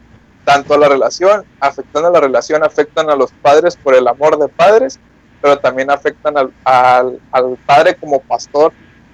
tanto 0.44 0.74
a 0.74 0.78
la 0.78 0.88
relación, 0.88 1.44
afectando 1.60 2.08
a 2.08 2.12
la 2.12 2.20
relación, 2.20 2.64
afectan 2.64 3.10
a 3.10 3.16
los 3.16 3.30
padres 3.32 3.76
por 3.76 3.94
el 3.94 4.08
amor 4.08 4.38
de 4.38 4.48
padres, 4.48 4.98
pero 5.42 5.58
también 5.58 5.90
afectan 5.90 6.38
al, 6.38 6.52
al, 6.64 7.20
al 7.32 7.58
padre 7.66 7.96
como 7.96 8.20
pastor. 8.20 8.72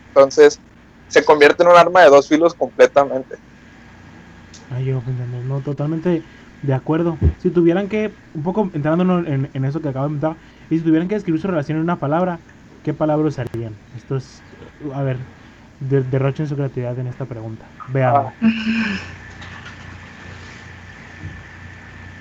Entonces, 0.09 0.61
se 1.09 1.25
convierte 1.25 1.63
en 1.63 1.71
un 1.71 1.77
arma 1.77 2.03
de 2.03 2.11
dos 2.11 2.29
filos 2.29 2.55
completamente. 2.55 3.37
Ay, 4.71 4.85
yo, 4.85 5.03
no, 5.47 5.61
totalmente 5.61 6.23
de 6.63 6.75
acuerdo. 6.75 7.17
Si 7.43 7.51
tuvieran 7.51 7.89
que, 7.89 8.13
un 8.35 8.43
poco 8.43 8.71
entrando 8.75 9.21
en, 9.21 9.49
en 9.53 9.65
eso 9.65 9.81
que 9.81 9.89
acabo 9.89 10.05
de 10.05 10.21
comentar, 10.21 10.37
y 10.69 10.79
si 10.79 10.85
tuvieran 10.85 11.09
que 11.09 11.15
describir 11.15 11.41
su 11.41 11.49
relación 11.49 11.79
en 11.79 11.85
una 11.85 11.97
palabra, 11.97 12.39
¿qué 12.85 12.93
palabra 12.93 13.27
usarían? 13.27 13.75
Esto 13.97 14.17
es, 14.17 14.43
a 14.95 15.03
ver, 15.03 15.17
derrochen 15.81 16.47
su 16.47 16.57
creatividad 16.57 16.99
en 16.99 17.07
esta 17.07 17.25
pregunta. 17.25 17.65
Veamos. 17.89 18.33
Ah. 18.43 18.49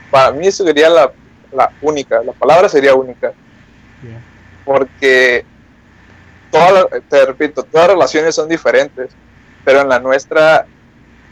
Para 0.10 0.32
mí 0.32 0.48
eso 0.48 0.64
sería 0.64 0.90
la, 0.90 1.12
la 1.52 1.70
única, 1.82 2.24
la 2.24 2.32
palabra 2.32 2.70
sería 2.70 2.96
única. 2.96 3.34
Porque, 4.66 5.46
toda, 6.52 6.88
te 7.10 7.26
repito, 7.26 7.64
todas 7.64 7.88
las 7.88 7.96
relaciones 7.96 8.36
son 8.36 8.50
diferentes, 8.50 9.12
pero 9.64 9.82
en 9.82 9.90
la 9.90 10.00
nuestra 10.00 10.66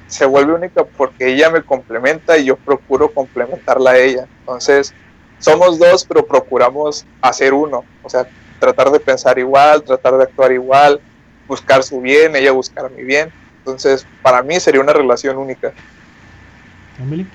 se 0.08 0.26
vuelve 0.26 0.54
única 0.54 0.84
porque 0.84 1.34
ella 1.34 1.50
me 1.50 1.64
complementa 1.64 2.38
y 2.38 2.46
yo 2.46 2.56
procuro 2.58 3.12
complementarla 3.12 3.92
a 3.92 3.98
ella. 3.98 4.28
Entonces, 4.40 4.94
somos 5.40 5.80
dos, 5.80 6.06
pero 6.06 6.26
procuramos 6.26 7.06
hacer 7.22 7.54
uno. 7.54 7.84
O 8.04 8.10
sea, 8.10 8.28
tratar 8.60 8.92
de 8.92 9.00
pensar 9.00 9.38
igual, 9.40 9.84
tratar 9.84 10.18
de 10.18 10.24
actuar 10.24 10.52
igual, 10.52 11.00
buscar 11.48 11.84
su 11.84 12.02
bien, 12.02 12.36
ella 12.36 12.52
buscar 12.52 12.90
mi 12.92 13.04
bien. 13.04 13.32
Entonces, 13.60 14.06
para 14.22 14.44
mí 14.44 14.60
sería 14.60 14.82
una 14.82 14.94
relación 14.94 15.38
única. 15.38 15.74
Emily. 17.00 17.28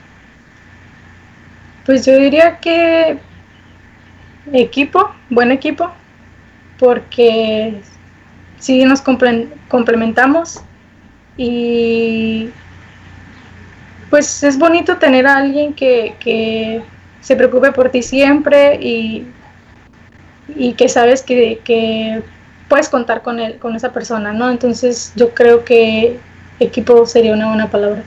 Pues 1.85 2.07
yo 2.07 2.17
diría 2.17 2.59
que 2.59 3.19
equipo, 4.53 5.11
buen 5.29 5.53
equipo, 5.53 5.91
porque 6.79 7.81
sí 8.59 8.85
nos 8.85 9.01
complementamos 9.01 10.61
y 11.37 12.51
pues 14.11 14.43
es 14.43 14.59
bonito 14.59 14.99
tener 14.99 15.27
a 15.27 15.37
alguien 15.39 15.73
que, 15.73 16.83
se 17.21 17.37
preocupe 17.37 17.71
por 17.73 17.91
ti 17.91 18.03
siempre 18.03 18.77
y, 18.81 19.27
y 20.49 20.73
que 20.73 20.89
sabes 20.89 21.23
que, 21.23 22.23
puedes 22.69 22.89
contar 22.89 23.23
con 23.23 23.41
él, 23.41 23.59
con 23.59 23.75
esa 23.75 23.93
persona, 23.93 24.33
¿no? 24.33 24.49
Entonces 24.51 25.13
yo 25.17 25.35
creo 25.35 25.65
que 25.65 26.19
equipo 26.61 27.05
sería 27.05 27.35
una 27.35 27.49
buena 27.49 27.69
palabra. 27.69 28.03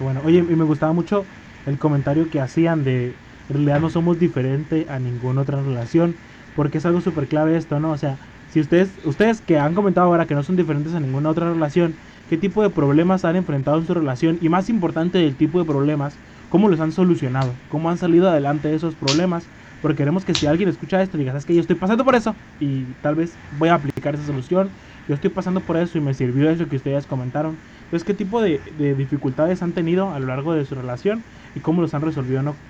Bueno, 0.00 0.20
oye, 0.24 0.38
y 0.38 0.42
me 0.42 0.64
gustaba 0.64 0.92
mucho 0.92 1.24
el 1.66 1.78
comentario 1.78 2.30
que 2.30 2.40
hacían 2.40 2.84
de 2.84 3.14
en 3.48 3.54
realidad 3.56 3.80
no 3.80 3.90
somos 3.90 4.18
diferente 4.18 4.86
a 4.88 4.98
ninguna 5.00 5.42
otra 5.42 5.62
relación, 5.62 6.18
porque 6.52 6.78
es 6.78 6.86
algo 6.86 7.00
súper 7.00 7.28
clave 7.28 7.56
esto, 7.56 7.80
¿no? 7.80 7.92
O 7.92 7.96
sea, 7.98 8.20
si 8.46 8.60
ustedes, 8.60 9.00
ustedes 9.04 9.40
que 9.42 9.58
han 9.58 9.74
comentado 9.74 10.06
ahora 10.06 10.26
que 10.26 10.34
no 10.34 10.42
son 10.42 10.56
diferentes 10.56 10.94
a 10.94 11.00
ninguna 11.00 11.30
otra 11.30 11.50
relación, 11.52 11.98
¿qué 12.26 12.36
tipo 12.38 12.62
de 12.62 12.70
problemas 12.70 13.24
han 13.24 13.36
enfrentado 13.36 13.78
en 13.78 13.86
su 13.86 13.94
relación? 13.94 14.38
Y 14.40 14.48
más 14.48 14.68
importante 14.68 15.18
del 15.18 15.36
tipo 15.36 15.58
de 15.58 15.64
problemas, 15.66 16.20
¿cómo 16.48 16.68
los 16.68 16.80
han 16.80 16.92
solucionado? 16.92 17.62
¿Cómo 17.68 17.90
han 17.90 17.98
salido 17.98 18.28
adelante 18.28 18.68
de 18.68 18.74
esos 18.76 18.96
problemas? 18.96 19.50
Porque 19.80 19.96
queremos 19.96 20.24
que 20.24 20.34
si 20.34 20.46
alguien 20.46 20.68
escucha 20.68 21.00
esto, 21.02 21.18
diga, 21.18 21.32
¿sabes 21.32 21.44
que 21.46 21.54
Yo 21.54 21.60
estoy 21.60 21.76
pasando 21.76 22.04
por 22.04 22.14
eso 22.16 22.40
y 22.58 22.94
tal 22.96 23.14
vez 23.14 23.40
voy 23.50 23.68
a 23.68 23.74
aplicar 23.74 24.14
esa 24.14 24.24
solución. 24.24 24.74
Yo 25.06 25.14
estoy 25.14 25.30
pasando 25.30 25.64
por 25.64 25.76
eso 25.76 25.98
y 25.98 26.00
me 26.00 26.14
sirvió 26.14 26.50
eso 26.50 26.68
que 26.68 26.76
ustedes 26.76 27.06
comentaron. 27.06 27.60
Entonces, 27.82 28.04
¿qué 28.04 28.14
tipo 28.14 28.40
de, 28.40 28.62
de 28.74 28.94
dificultades 28.94 29.62
han 29.62 29.72
tenido 29.74 30.10
a 30.12 30.18
lo 30.20 30.26
largo 30.26 30.52
de 30.54 30.64
su 30.64 30.74
relación 30.74 31.26
y 31.54 31.60
cómo 31.60 31.80
los 31.82 31.94
han 31.94 32.02
resolvido? 32.02 32.42
¿no? 32.42 32.62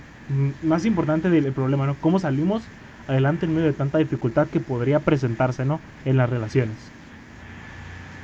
Más 0.62 0.84
importante 0.84 1.30
del 1.30 1.52
problema, 1.52 1.86
¿no? 1.86 1.96
¿Cómo 2.00 2.18
salimos 2.18 2.62
adelante 3.06 3.46
en 3.46 3.54
medio 3.54 3.66
de 3.66 3.72
tanta 3.72 3.98
dificultad 3.98 4.48
que 4.48 4.60
podría 4.60 5.00
presentarse, 5.00 5.64
¿no? 5.64 5.80
En 6.04 6.16
las 6.16 6.28
relaciones. 6.28 6.76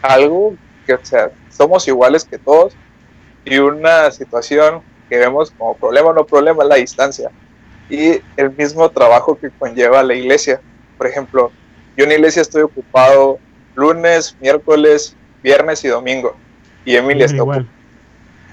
Algo 0.03 0.55
que, 0.87 0.95
o 0.95 1.01
sea, 1.03 1.31
somos 1.51 1.89
iguales 1.89 2.25
que 2.25 2.39
todos 2.39 2.75
y 3.45 3.59
una 3.59 4.11
situación 4.11 4.83
que 5.09 5.19
vemos 5.19 5.51
como 5.53 5.77
problema 5.77 6.09
o 6.09 6.13
no 6.13 6.27
problema 6.27 6.63
es 6.63 6.69
la 6.69 6.77
distancia 6.77 7.31
y 7.89 8.21
el 8.37 8.51
mismo 8.57 8.91
trabajo 8.91 9.39
que 9.39 9.51
conlleva 9.51 10.03
la 10.03 10.15
iglesia. 10.15 10.61
Por 10.99 11.07
ejemplo, 11.07 11.51
yo 11.97 12.05
en 12.05 12.11
la 12.11 12.17
iglesia 12.17 12.43
estoy 12.43 12.63
ocupado 12.63 13.39
lunes, 13.75 14.37
miércoles, 14.41 15.17
viernes 15.43 15.85
y 15.85 15.89
domingo. 15.89 16.37
Y 16.85 16.97
Emilia 16.97 17.27
está 17.27 17.43
ocupado 17.43 17.67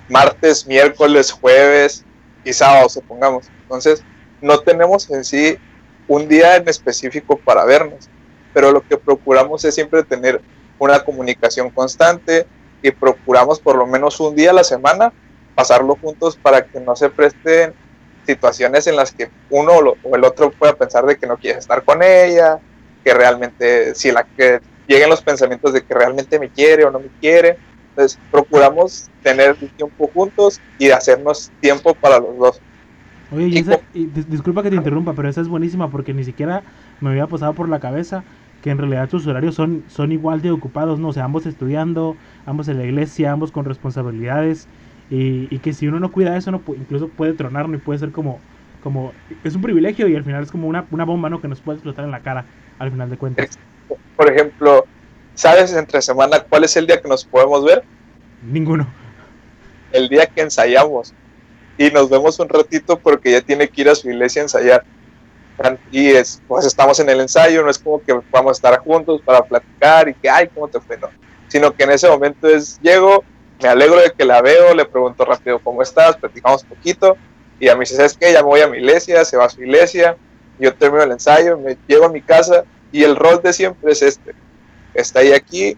martes, 0.09 0.67
miércoles, 0.67 1.31
jueves, 1.31 2.05
y 2.43 2.53
sábado, 2.53 2.89
supongamos. 2.89 3.49
Entonces, 3.63 4.03
no 4.41 4.59
tenemos 4.59 5.09
en 5.09 5.23
sí 5.23 5.57
un 6.07 6.27
día 6.27 6.55
en 6.55 6.67
específico 6.67 7.37
para 7.37 7.65
vernos, 7.65 8.09
pero 8.53 8.71
lo 8.71 8.81
que 8.81 8.97
procuramos 8.97 9.63
es 9.63 9.75
siempre 9.75 10.03
tener 10.03 10.41
una 10.79 11.03
comunicación 11.03 11.69
constante 11.69 12.45
y 12.81 12.91
procuramos 12.91 13.59
por 13.59 13.75
lo 13.77 13.85
menos 13.85 14.19
un 14.19 14.35
día 14.35 14.49
a 14.49 14.53
la 14.53 14.63
semana 14.63 15.13
pasarlo 15.55 15.95
juntos 15.95 16.37
para 16.41 16.65
que 16.65 16.79
no 16.79 16.95
se 16.95 17.09
presten 17.09 17.73
situaciones 18.25 18.87
en 18.87 18.95
las 18.95 19.11
que 19.11 19.29
uno 19.49 19.73
o 20.03 20.15
el 20.15 20.23
otro 20.23 20.51
pueda 20.51 20.73
pensar 20.75 21.05
de 21.05 21.17
que 21.17 21.27
no 21.27 21.37
quiere 21.37 21.59
estar 21.59 21.83
con 21.83 22.01
ella, 22.01 22.59
que 23.03 23.13
realmente, 23.13 23.95
si 23.95 24.11
la 24.11 24.23
que 24.23 24.59
lleguen 24.87 25.09
los 25.09 25.21
pensamientos 25.21 25.73
de 25.73 25.83
que 25.83 25.93
realmente 25.93 26.39
me 26.39 26.49
quiere 26.49 26.85
o 26.85 26.91
no 26.91 26.99
me 26.99 27.09
quiere, 27.19 27.57
entonces, 27.91 28.19
procuramos 28.31 29.09
tener 29.21 29.55
tiempo 29.55 30.09
juntos 30.13 30.59
y 30.79 30.89
hacernos 30.89 31.51
tiempo 31.59 31.93
para 31.93 32.19
los 32.19 32.37
dos. 32.37 32.61
Oye, 33.33 33.63
y 33.93 34.05
disculpa 34.05 34.63
que 34.63 34.69
te 34.69 34.75
interrumpa, 34.75 35.13
pero 35.13 35.29
esa 35.29 35.41
es 35.41 35.47
buenísima 35.47 35.89
porque 35.89 36.13
ni 36.13 36.23
siquiera 36.23 36.63
me 36.99 37.11
había 37.11 37.27
pasado 37.27 37.53
por 37.53 37.69
la 37.69 37.79
cabeza 37.79 38.23
que 38.61 38.69
en 38.69 38.77
realidad 38.77 39.09
sus 39.09 39.25
horarios 39.25 39.55
son, 39.55 39.83
son 39.87 40.11
igual 40.11 40.41
de 40.41 40.51
ocupados, 40.51 40.99
¿no? 40.99 41.09
O 41.09 41.13
sea, 41.13 41.25
ambos 41.25 41.45
estudiando, 41.45 42.15
ambos 42.45 42.67
en 42.67 42.77
la 42.77 42.85
iglesia, 42.85 43.31
ambos 43.31 43.51
con 43.51 43.65
responsabilidades 43.65 44.67
y, 45.09 45.47
y 45.53 45.59
que 45.59 45.73
si 45.73 45.87
uno 45.87 45.99
no 45.99 46.11
cuida 46.11 46.37
eso, 46.37 46.51
no 46.51 46.61
incluso 46.67 47.07
puede 47.09 47.33
tronar, 47.33 47.67
¿no? 47.67 47.75
Y 47.75 47.79
puede 47.79 47.99
ser 47.99 48.11
como, 48.11 48.39
como, 48.83 49.13
es 49.43 49.55
un 49.55 49.61
privilegio 49.61 50.07
y 50.07 50.15
al 50.15 50.23
final 50.23 50.43
es 50.43 50.51
como 50.51 50.67
una, 50.67 50.85
una 50.91 51.05
bomba, 51.05 51.29
¿no? 51.29 51.41
Que 51.41 51.47
nos 51.47 51.61
puede 51.61 51.77
explotar 51.77 52.05
en 52.05 52.11
la 52.11 52.19
cara 52.19 52.45
al 52.79 52.91
final 52.91 53.09
de 53.09 53.17
cuentas. 53.17 53.57
Por 54.15 54.31
ejemplo, 54.31 54.85
¿Sabes 55.35 55.73
entre 55.73 56.01
semana 56.01 56.39
cuál 56.41 56.63
es 56.65 56.75
el 56.75 56.87
día 56.87 57.01
que 57.01 57.07
nos 57.07 57.23
podemos 57.23 57.63
ver? 57.63 57.83
Ninguno. 58.41 58.87
El 59.91 60.09
día 60.09 60.25
que 60.25 60.41
ensayamos. 60.41 61.13
Y 61.77 61.89
nos 61.89 62.09
vemos 62.09 62.39
un 62.39 62.49
ratito 62.49 62.99
porque 62.99 63.31
ya 63.31 63.41
tiene 63.41 63.67
que 63.69 63.81
ir 63.81 63.89
a 63.89 63.95
su 63.95 64.09
iglesia 64.09 64.41
a 64.41 64.45
ensayar. 64.45 64.83
Y 65.91 66.09
es, 66.09 66.41
pues 66.47 66.65
estamos 66.65 66.99
en 66.99 67.09
el 67.09 67.21
ensayo, 67.21 67.63
no 67.63 67.69
es 67.69 67.77
como 67.77 68.01
que 68.01 68.19
vamos 68.31 68.51
a 68.51 68.57
estar 68.57 68.79
juntos 68.79 69.21
para 69.23 69.43
platicar 69.43 70.09
y 70.09 70.13
que, 70.15 70.29
ay, 70.29 70.49
¿cómo 70.53 70.67
te 70.67 70.79
fue? 70.79 70.97
No. 70.97 71.09
Sino 71.47 71.73
que 71.73 71.83
en 71.83 71.91
ese 71.91 72.09
momento 72.09 72.47
es, 72.47 72.79
llego, 72.81 73.23
me 73.61 73.69
alegro 73.69 73.97
de 73.97 74.11
que 74.11 74.25
la 74.25 74.41
veo, 74.41 74.73
le 74.73 74.85
pregunto 74.85 75.23
rápido 75.23 75.59
cómo 75.59 75.81
estás, 75.81 76.17
platicamos 76.17 76.63
poquito. 76.63 77.15
Y 77.59 77.69
a 77.69 77.75
mí 77.75 77.81
dice, 77.81 77.95
¿sabes 77.95 78.17
qué? 78.19 78.33
Ya 78.33 78.39
me 78.39 78.47
voy 78.47 78.61
a 78.61 78.67
mi 78.67 78.77
iglesia, 78.77 79.23
se 79.23 79.37
va 79.37 79.45
a 79.45 79.49
su 79.49 79.61
iglesia, 79.61 80.17
yo 80.59 80.73
termino 80.73 81.03
el 81.03 81.11
ensayo, 81.11 81.57
me 81.57 81.77
llego 81.87 82.05
a 82.05 82.09
mi 82.09 82.21
casa 82.21 82.63
y 82.91 83.03
el 83.03 83.15
rol 83.15 83.41
de 83.43 83.53
siempre 83.53 83.91
es 83.91 84.01
este 84.01 84.33
está 84.93 85.19
ahí 85.19 85.31
aquí, 85.31 85.77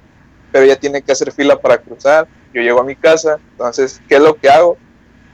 pero 0.51 0.65
ella 0.65 0.75
tiene 0.75 1.01
que 1.01 1.11
hacer 1.11 1.31
fila 1.31 1.59
para 1.59 1.77
cruzar. 1.77 2.27
Yo 2.53 2.61
llego 2.61 2.79
a 2.79 2.83
mi 2.83 2.95
casa, 2.95 3.39
entonces, 3.51 4.01
¿qué 4.07 4.15
es 4.15 4.21
lo 4.21 4.35
que 4.35 4.49
hago? 4.49 4.77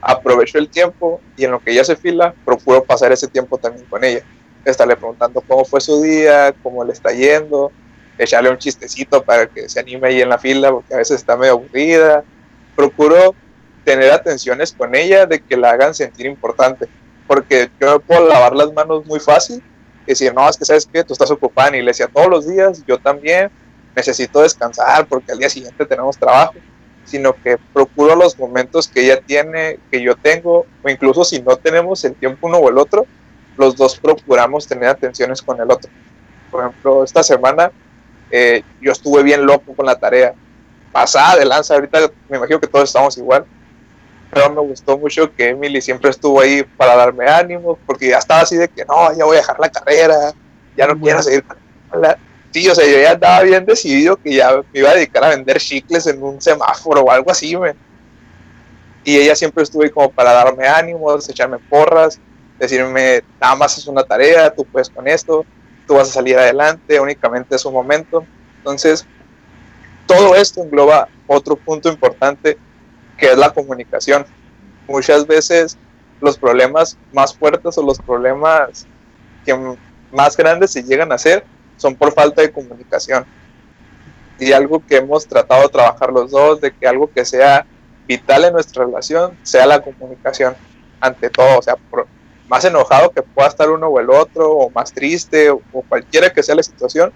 Aprovecho 0.02 0.58
el 0.58 0.70
tiempo 0.70 1.20
y 1.36 1.44
en 1.46 1.52
lo 1.52 1.60
que 1.60 1.72
ella 1.72 1.84
se 1.84 1.96
fila, 1.96 2.34
procuro 2.46 2.84
pasar 2.84 3.12
ese 3.12 3.28
tiempo 3.28 3.58
también 3.58 3.86
con 3.88 4.04
ella. 4.04 4.24
Estarle 4.64 4.96
preguntando 4.96 5.42
cómo 5.42 5.66
fue 5.66 5.82
su 5.82 6.02
día, 6.02 6.54
cómo 6.64 6.84
le 6.84 6.94
está 6.94 7.12
yendo, 7.12 7.72
echarle 8.18 8.50
un 8.50 8.58
chistecito 8.58 9.24
para 9.24 9.48
que 9.48 9.68
se 9.68 9.80
anime 9.80 10.08
ahí 10.08 10.22
en 10.22 10.30
la 10.30 10.38
fila, 10.38 10.72
porque 10.72 10.94
a 10.94 10.98
veces 10.98 11.18
está 11.18 11.36
medio 11.36 11.54
aburrida. 11.54 12.24
Procuro 12.76 13.36
tener 13.84 14.12
atenciones 14.12 14.72
con 14.72 14.94
ella 14.94 15.26
de 15.26 15.40
que 15.40 15.58
la 15.58 15.72
hagan 15.72 15.96
sentir 15.96 16.26
importante, 16.26 16.88
porque 17.28 17.70
yo 17.80 17.94
me 17.94 18.00
puedo 18.00 18.28
lavar 18.28 18.56
las 18.56 18.72
manos 18.72 19.06
muy 19.06 19.20
fácil 19.20 19.64
y 20.06 20.12
decir, 20.12 20.34
no, 20.34 20.48
es 20.48 20.58
que 20.58 20.66
sabes 20.66 20.86
que 20.86 21.04
tú 21.04 21.14
estás 21.14 21.32
ocupada 21.32 21.70
en 21.70 21.76
iglesia 21.76 22.08
todos 22.08 22.30
los 22.30 22.48
días, 22.48 22.84
yo 22.86 22.98
también, 23.00 23.50
necesito 23.96 24.42
descansar 24.42 25.08
porque 25.08 25.32
al 25.32 25.40
día 25.40 25.50
siguiente 25.50 25.86
tenemos 25.86 26.18
trabajo, 26.18 26.56
sino 27.06 27.34
que 27.34 27.58
procuro 27.74 28.16
los 28.16 28.38
momentos 28.38 28.88
que 28.88 29.02
ella 29.06 29.20
tiene, 29.22 29.80
que 29.92 30.02
yo 30.02 30.16
tengo, 30.16 30.66
o 30.84 30.90
incluso 30.90 31.24
si 31.24 31.42
no 31.42 31.56
tenemos 31.58 32.04
el 32.06 32.16
tiempo 32.16 32.48
uno 32.48 32.58
o 32.58 32.70
el 32.70 32.78
otro, 32.78 33.06
los 33.58 33.76
dos 33.76 34.00
procuramos 34.00 34.68
tener 34.68 34.90
atenciones 34.90 35.42
con 35.42 35.60
el 35.60 35.70
otro. 35.70 35.90
Por 36.52 36.62
ejemplo, 36.62 37.04
esta 37.04 37.24
semana 37.24 37.72
eh, 38.32 38.64
yo 38.82 38.92
estuve 38.92 39.24
bien 39.24 39.46
loco 39.46 39.74
con 39.74 39.86
la 39.86 39.98
tarea, 39.98 40.34
pasada 40.92 41.38
de 41.38 41.46
lanza, 41.46 41.76
ahorita 41.76 42.12
me 42.30 42.38
imagino 42.38 42.60
que 42.60 42.68
todos 42.68 42.90
estamos 42.90 43.18
igual, 43.18 43.46
pero 44.32 44.50
me 44.52 44.62
gustó 44.62 44.98
mucho 44.98 45.34
que 45.34 45.50
Emily 45.50 45.82
siempre 45.82 46.10
estuvo 46.10 46.40
ahí 46.40 46.64
para 46.64 46.96
darme 46.96 47.28
ánimo, 47.28 47.78
porque 47.86 48.10
ya 48.10 48.18
estaba 48.18 48.42
así 48.42 48.56
de 48.56 48.68
que 48.68 48.86
no, 48.86 49.16
ya 49.16 49.26
voy 49.26 49.38
a 49.38 49.40
dejar 49.40 49.60
la 49.60 49.70
carrera, 49.70 50.34
ya 50.78 50.88
no 50.88 51.00
quiero 51.00 51.22
seguir 51.22 51.44
con 51.44 52.02
la... 52.02 52.18
Sí, 52.52 52.68
o 52.68 52.74
sea, 52.74 52.86
yo 52.86 53.00
ya 53.00 53.12
andaba 53.12 53.42
bien 53.44 53.66
decidido 53.66 54.16
que 54.16 54.34
ya 54.34 54.64
me 54.74 54.80
iba 54.80 54.90
a 54.90 54.96
dedicar 54.96 55.24
a 55.24 55.30
vender 55.30 55.60
chicles 55.60 56.08
en 56.08 56.22
un 56.24 56.42
semáforo 56.42 57.02
o 57.02 57.12
algo 57.12 57.30
así, 57.30 57.56
me. 57.56 57.76
Y 59.04 59.18
ella 59.18 59.36
siempre 59.36 59.64
estuvo 59.64 59.84
ahí 59.84 59.90
como 59.90 60.10
para 60.12 60.34
darme 60.34 60.68
ánimos, 60.68 61.30
echarme 61.30 61.60
porras, 61.60 62.20
decirme, 62.58 63.24
nada 63.40 63.56
más 63.56 63.78
es 63.78 63.88
una 63.88 64.04
tarea, 64.04 64.54
tú 64.54 64.66
puedes 64.66 64.90
con 64.90 65.08
esto, 65.08 65.46
tú 65.88 65.96
vas 65.96 66.10
a 66.10 66.14
salir 66.14 66.38
adelante, 66.38 67.00
únicamente 67.00 67.56
es 67.56 67.66
un 67.66 67.74
momento. 67.74 68.26
Entonces, 68.58 69.06
todo 70.08 70.36
esto 70.36 70.64
engloba 70.64 71.08
otro 71.28 71.56
punto 71.56 71.90
importante 71.90 72.58
que 73.18 73.28
es 73.28 73.38
la 73.38 73.52
comunicación. 73.52 74.26
Muchas 74.88 75.28
veces 75.28 75.78
los 76.20 76.38
problemas 76.38 76.98
más 77.14 77.34
fuertes 77.36 77.78
o 77.78 77.84
los 77.84 78.00
problemas 78.00 78.88
que 79.46 79.56
más 80.12 80.36
grandes 80.36 80.72
se 80.72 80.84
llegan 80.84 81.12
a 81.12 81.16
hacer 81.16 81.46
son 81.80 81.96
por 81.96 82.14
falta 82.14 82.44
de 82.44 82.52
comunicación. 82.52 83.26
Y 84.38 84.52
algo 84.52 84.86
que 84.86 84.98
hemos 84.98 85.26
tratado 85.26 85.64
de 85.64 85.70
trabajar 85.70 86.14
los 86.14 86.30
dos, 86.30 86.62
de 86.62 86.72
que 86.72 86.88
algo 86.88 87.10
que 87.12 87.26
sea 87.26 87.66
vital 88.08 88.46
en 88.46 88.54
nuestra 88.54 88.86
relación 88.86 89.36
sea 89.42 89.66
la 89.66 89.82
comunicación, 89.82 90.56
ante 91.02 91.30
todo, 91.32 91.58
o 91.58 91.62
sea, 91.62 91.76
más 92.48 92.64
enojado 92.66 93.10
que 93.10 93.24
pueda 93.24 93.48
estar 93.48 93.70
uno 93.70 93.88
o 93.88 94.00
el 94.00 94.12
otro, 94.12 94.52
o 94.52 94.70
más 94.70 94.94
triste, 94.94 95.50
o, 95.50 95.62
o 95.74 95.82
cualquiera 95.82 96.32
que 96.32 96.44
sea 96.44 96.56
la 96.56 96.64
situación, 96.64 97.12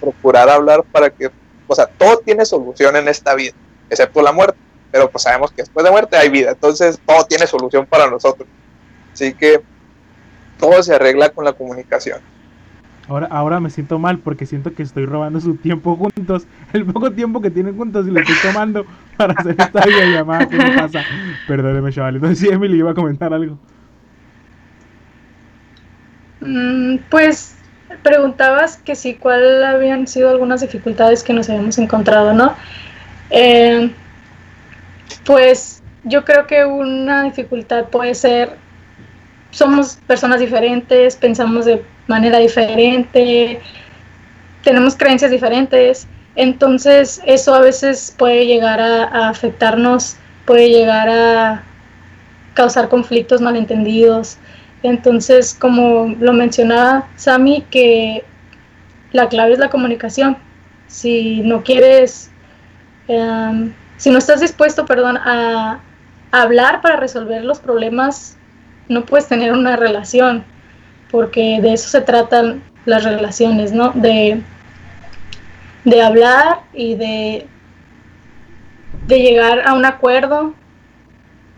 procurar 0.00 0.48
hablar 0.48 0.82
para 0.82 1.10
que, 1.10 1.30
o 1.68 1.74
sea, 1.74 1.86
todo 1.86 2.18
tiene 2.18 2.44
solución 2.44 2.96
en 2.96 3.06
esta 3.06 3.34
vida, 3.34 3.54
excepto 3.88 4.20
la 4.20 4.32
muerte 4.32 4.58
pero 4.96 5.10
pues 5.10 5.24
sabemos 5.24 5.50
que 5.50 5.62
después 5.62 5.84
de 5.84 5.90
muerte 5.90 6.16
hay 6.16 6.30
vida, 6.30 6.52
entonces 6.52 6.98
todo 7.04 7.24
tiene 7.24 7.46
solución 7.46 7.84
para 7.84 8.08
nosotros. 8.08 8.48
Así 9.12 9.34
que 9.34 9.60
todo 10.58 10.82
se 10.82 10.94
arregla 10.94 11.28
con 11.28 11.44
la 11.44 11.52
comunicación. 11.52 12.20
Ahora, 13.08 13.28
ahora 13.30 13.60
me 13.60 13.70
siento 13.70 13.98
mal 13.98 14.18
porque 14.18 14.46
siento 14.46 14.74
que 14.74 14.82
estoy 14.82 15.06
robando 15.06 15.40
su 15.40 15.54
tiempo 15.56 15.96
juntos, 15.96 16.46
el 16.72 16.84
poco 16.84 17.12
tiempo 17.12 17.40
que 17.40 17.50
tienen 17.50 17.76
juntos 17.76 18.06
y 18.06 18.10
lo 18.10 18.20
estoy 18.20 18.36
tomando 18.42 18.84
para 19.16 19.34
hacer 19.34 19.54
esta 19.58 19.86
llamada 19.86 20.48
¿Qué 20.48 20.56
me 20.56 20.72
pasa? 20.72 21.04
Perdóneme, 21.46 21.92
chaval. 21.92 22.16
Entonces, 22.16 22.38
sí, 22.38 22.48
Emily 22.48 22.78
iba 22.78 22.90
a 22.90 22.94
comentar 22.94 23.32
algo. 23.32 23.58
Mm, 26.40 26.96
pues 27.08 27.56
preguntabas 28.02 28.76
que 28.78 28.94
sí, 28.94 29.14
cuál 29.14 29.64
habían 29.64 30.06
sido 30.06 30.30
algunas 30.30 30.60
dificultades 30.60 31.22
que 31.22 31.32
nos 31.32 31.48
habíamos 31.48 31.78
encontrado, 31.78 32.32
¿no? 32.32 32.54
Eh, 33.30 33.90
pues 35.24 35.82
yo 36.04 36.24
creo 36.24 36.46
que 36.46 36.64
una 36.64 37.22
dificultad 37.24 37.86
puede 37.86 38.14
ser, 38.14 38.56
somos 39.50 39.98
personas 40.06 40.40
diferentes, 40.40 41.16
pensamos 41.16 41.64
de 41.64 41.84
manera 42.06 42.38
diferente, 42.38 43.60
tenemos 44.62 44.96
creencias 44.96 45.30
diferentes, 45.30 46.06
entonces 46.34 47.20
eso 47.24 47.54
a 47.54 47.60
veces 47.60 48.14
puede 48.16 48.46
llegar 48.46 48.80
a, 48.80 49.28
afectarnos, 49.28 50.16
puede 50.44 50.68
llegar 50.68 51.08
a 51.08 51.62
causar 52.54 52.88
conflictos 52.88 53.40
malentendidos. 53.40 54.38
Entonces, 54.82 55.54
como 55.54 56.14
lo 56.20 56.32
mencionaba 56.32 57.08
Sami, 57.16 57.62
que 57.70 58.24
la 59.12 59.28
clave 59.28 59.54
es 59.54 59.58
la 59.58 59.70
comunicación. 59.70 60.36
Si 60.86 61.40
no 61.40 61.64
quieres 61.64 62.30
em, 63.08 63.72
si 63.96 64.10
no 64.10 64.18
estás 64.18 64.40
dispuesto, 64.40 64.84
perdón, 64.86 65.16
a, 65.16 65.80
hablar 66.32 66.82
para 66.82 66.96
resolver 66.96 67.44
los 67.44 67.60
problemas, 67.60 68.36
no 68.88 69.06
puedes 69.06 69.26
tener 69.26 69.52
una 69.52 69.76
relación, 69.76 70.44
porque 71.10 71.60
de 71.60 71.72
eso 71.72 71.88
se 71.88 72.00
tratan 72.00 72.62
las 72.84 73.04
relaciones, 73.04 73.72
¿no? 73.72 73.90
De, 73.90 74.40
de 75.84 76.02
hablar 76.02 76.60
y 76.72 76.94
de, 76.94 77.46
de 79.06 79.18
llegar 79.18 79.66
a 79.66 79.74
un 79.74 79.84
acuerdo 79.84 80.54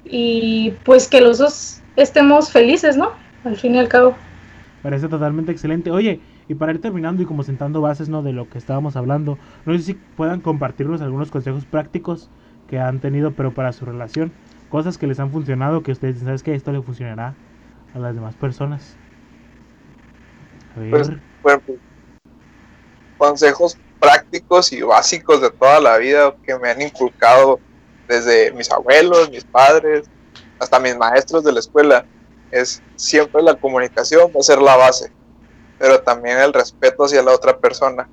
y 0.05 0.75
pues 0.85 1.09
que 1.09 1.21
los 1.21 1.39
dos 1.39 1.83
estemos 1.97 2.51
felices, 2.51 2.97
¿no? 2.97 3.11
Al 3.45 3.57
fin 3.57 3.75
y 3.75 3.79
al 3.79 3.89
cabo. 3.89 4.15
Parece 4.83 5.09
totalmente 5.09 5.53
excelente. 5.53 5.91
Oye, 5.91 6.21
y 6.49 6.55
para 6.55 6.73
ir 6.73 6.81
terminando 6.81 7.23
y 7.23 7.27
como 7.27 7.43
sentando 7.43 7.81
bases 7.81 8.09
¿no? 8.09 8.23
de 8.23 8.33
lo 8.33 8.49
que 8.49 8.59
estábamos 8.59 8.97
hablando, 8.97 9.39
no 9.67 9.73
sé 9.75 9.83
si 9.83 9.95
puedan 9.95 10.41
compartirnos 10.41 11.03
algunos 11.03 11.31
consejos 11.31 11.65
prácticos 11.65 12.31
que 12.69 12.79
han 12.79 13.01
tenido, 13.01 13.33
pero 13.33 13.53
para 13.53 13.73
su 13.73 13.85
relación, 13.85 14.33
cosas 14.69 14.99
que 14.99 15.07
les 15.07 15.21
han 15.21 15.31
funcionado, 15.31 15.83
que 15.83 15.93
ustedes 15.93 16.19
saben 16.19 16.39
que 16.39 16.55
esto 16.55 16.73
le 16.73 16.83
funcionará 16.83 17.35
a 17.95 17.99
las 17.99 18.15
demás 18.15 18.35
personas. 18.35 18.97
Pues, 20.91 21.11
bueno, 21.43 21.63
consejos 23.17 23.77
prácticos 24.01 24.73
y 24.73 24.83
básicos 24.83 25.41
de 25.41 25.51
toda 25.51 25.81
la 25.81 25.97
vida 25.99 26.35
que 26.45 26.59
me 26.59 26.71
han 26.71 26.81
inculcado 26.81 27.59
desde 28.07 28.53
mis 28.53 28.71
abuelos, 28.71 29.31
mis 29.31 29.45
padres, 29.45 30.09
hasta 30.59 30.79
mis 30.79 30.97
maestros 30.97 31.45
de 31.45 31.53
la 31.53 31.61
escuela, 31.61 32.07
es 32.51 32.83
siempre 32.97 33.43
la 33.43 33.55
comunicación 33.55 34.31
va 34.35 34.41
a 34.41 34.43
ser 34.43 34.61
la 34.61 34.77
base 34.77 35.13
pero 35.79 36.01
también 36.01 36.39
el 36.39 36.53
respeto 36.53 37.05
hacia 37.05 37.23
la 37.23 37.33
otra 37.33 37.57
persona. 37.57 38.09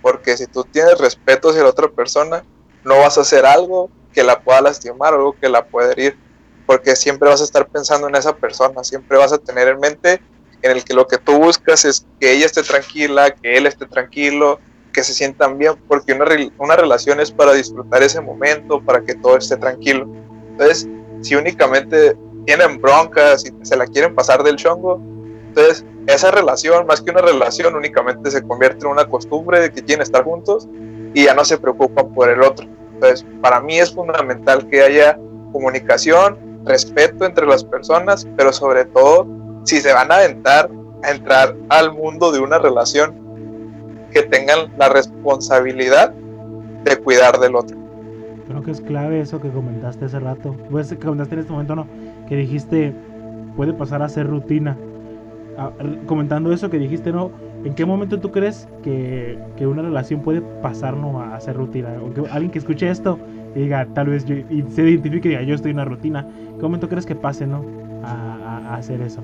Porque 0.00 0.36
si 0.36 0.46
tú 0.46 0.64
tienes 0.64 0.98
respeto 0.98 1.50
hacia 1.50 1.62
la 1.62 1.68
otra 1.68 1.88
persona, 1.88 2.42
no 2.84 2.98
vas 2.98 3.18
a 3.18 3.20
hacer 3.20 3.46
algo 3.46 3.90
que 4.12 4.24
la 4.24 4.40
pueda 4.40 4.62
lastimar, 4.62 5.14
algo 5.14 5.36
que 5.38 5.48
la 5.48 5.64
pueda 5.64 5.92
herir, 5.92 6.18
porque 6.66 6.96
siempre 6.96 7.28
vas 7.28 7.40
a 7.40 7.44
estar 7.44 7.68
pensando 7.68 8.08
en 8.08 8.16
esa 8.16 8.34
persona, 8.34 8.82
siempre 8.82 9.18
vas 9.18 9.32
a 9.32 9.38
tener 9.38 9.68
en 9.68 9.78
mente 9.78 10.20
en 10.62 10.70
el 10.72 10.84
que 10.84 10.94
lo 10.94 11.06
que 11.06 11.18
tú 11.18 11.38
buscas 11.38 11.84
es 11.84 12.06
que 12.20 12.32
ella 12.32 12.46
esté 12.46 12.62
tranquila, 12.62 13.34
que 13.34 13.56
él 13.56 13.66
esté 13.66 13.86
tranquilo, 13.86 14.60
que 14.92 15.02
se 15.02 15.14
sientan 15.14 15.58
bien, 15.58 15.74
porque 15.88 16.12
una, 16.12 16.26
una 16.58 16.76
relación 16.76 17.20
es 17.20 17.30
para 17.30 17.52
disfrutar 17.52 18.02
ese 18.02 18.20
momento, 18.20 18.80
para 18.80 19.02
que 19.02 19.14
todo 19.14 19.36
esté 19.36 19.56
tranquilo. 19.56 20.06
Entonces, 20.50 20.88
si 21.22 21.34
únicamente 21.34 22.16
tienen 22.46 22.80
broncas 22.80 23.44
y 23.46 23.52
se 23.64 23.76
la 23.76 23.86
quieren 23.86 24.14
pasar 24.14 24.42
del 24.42 24.56
chongo, 24.56 25.00
entonces 25.48 25.84
esa 26.06 26.30
relación, 26.30 26.86
más 26.86 27.00
que 27.00 27.10
una 27.10 27.20
relación, 27.20 27.74
únicamente 27.74 28.30
se 28.30 28.42
convierte 28.42 28.84
en 28.84 28.92
una 28.92 29.04
costumbre 29.04 29.60
de 29.60 29.70
que 29.70 29.82
quieren 29.82 30.02
estar 30.02 30.24
juntos 30.24 30.68
y 31.14 31.24
ya 31.24 31.34
no 31.34 31.44
se 31.44 31.58
preocupan 31.58 32.12
por 32.12 32.28
el 32.28 32.42
otro. 32.42 32.66
Entonces, 32.94 33.24
para 33.40 33.60
mí 33.60 33.78
es 33.78 33.92
fundamental 33.92 34.68
que 34.68 34.82
haya 34.82 35.18
comunicación, 35.52 36.38
respeto 36.64 37.24
entre 37.24 37.46
las 37.46 37.64
personas, 37.64 38.26
pero 38.36 38.52
sobre 38.52 38.84
todo, 38.84 39.26
si 39.64 39.80
se 39.80 39.92
van 39.92 40.10
a 40.10 40.16
aventar 40.16 40.70
a 41.02 41.10
entrar 41.10 41.56
al 41.68 41.92
mundo 41.92 42.30
de 42.32 42.40
una 42.40 42.58
relación, 42.58 43.22
que 44.12 44.22
tengan 44.22 44.70
la 44.78 44.88
responsabilidad 44.88 46.12
de 46.84 46.96
cuidar 46.98 47.40
del 47.40 47.56
otro. 47.56 47.76
Creo 48.46 48.62
que 48.62 48.70
es 48.70 48.80
clave 48.80 49.20
eso 49.20 49.40
que 49.40 49.48
comentaste 49.50 50.04
hace 50.04 50.20
rato, 50.20 50.54
pues 50.70 50.88
que 50.88 50.98
comentaste 50.98 51.34
en 51.34 51.40
este 51.40 51.52
momento, 51.52 51.74
¿no? 51.74 51.86
Que 52.28 52.36
dijiste, 52.36 52.92
puede 53.56 53.72
pasar 53.72 54.02
a 54.02 54.08
ser 54.08 54.26
rutina 54.26 54.76
comentando 56.06 56.52
eso 56.52 56.70
que 56.70 56.78
dijiste, 56.78 57.12
¿no? 57.12 57.30
¿En 57.64 57.74
qué 57.74 57.84
momento 57.84 58.18
tú 58.18 58.30
crees 58.30 58.68
que, 58.82 59.38
que 59.56 59.66
una 59.66 59.82
relación 59.82 60.20
puede 60.20 60.40
pasarnos 60.40 61.14
a 61.16 61.36
hacer 61.36 61.56
rutina? 61.56 61.90
O 62.02 62.12
que 62.12 62.28
alguien 62.30 62.50
que 62.50 62.58
escuche 62.58 62.90
esto 62.90 63.18
y 63.54 63.60
diga, 63.60 63.86
tal 63.94 64.08
vez 64.08 64.24
yo, 64.24 64.34
y 64.34 64.64
se 64.70 64.82
identifique 64.82 65.28
y 65.28 65.30
diga, 65.32 65.42
yo 65.42 65.54
estoy 65.54 65.70
en 65.70 65.76
una 65.76 65.84
rutina. 65.84 66.26
¿Qué 66.56 66.62
momento 66.62 66.88
crees 66.88 67.06
que 67.06 67.14
pase, 67.14 67.46
¿no? 67.46 67.64
A, 68.02 68.70
a, 68.70 68.76
hacer 68.76 69.00
eso. 69.00 69.22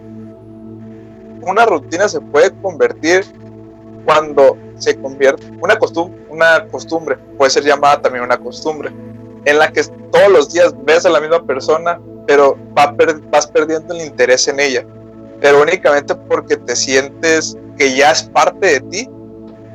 Una 1.42 1.66
rutina 1.66 2.09
se 2.09 2.20
puede 2.20 2.53
convertir 2.61 3.24
cuando 4.05 4.57
se 4.77 4.98
convierte, 5.01 5.44
una 5.61 5.79
costumbre, 5.79 6.18
una 6.31 6.66
costumbre, 6.68 7.16
puede 7.37 7.51
ser 7.51 7.64
llamada 7.64 8.01
también 8.01 8.24
una 8.24 8.38
costumbre, 8.38 8.90
en 9.44 9.59
la 9.59 9.70
que 9.70 9.83
todos 10.11 10.31
los 10.31 10.53
días 10.53 10.74
ves 10.85 11.05
a 11.05 11.11
la 11.11 11.20
misma 11.20 11.44
persona, 11.44 12.01
pero 12.27 12.57
vas 12.74 13.46
perdiendo 13.46 13.94
el 13.94 14.03
interés 14.03 14.48
en 14.48 14.61
ella 14.61 14.87
pero 15.40 15.62
únicamente 15.62 16.14
porque 16.14 16.57
te 16.57 16.74
sientes 16.74 17.57
que 17.77 17.96
ya 17.96 18.11
es 18.11 18.24
parte 18.24 18.66
de 18.66 18.81
ti, 18.81 19.11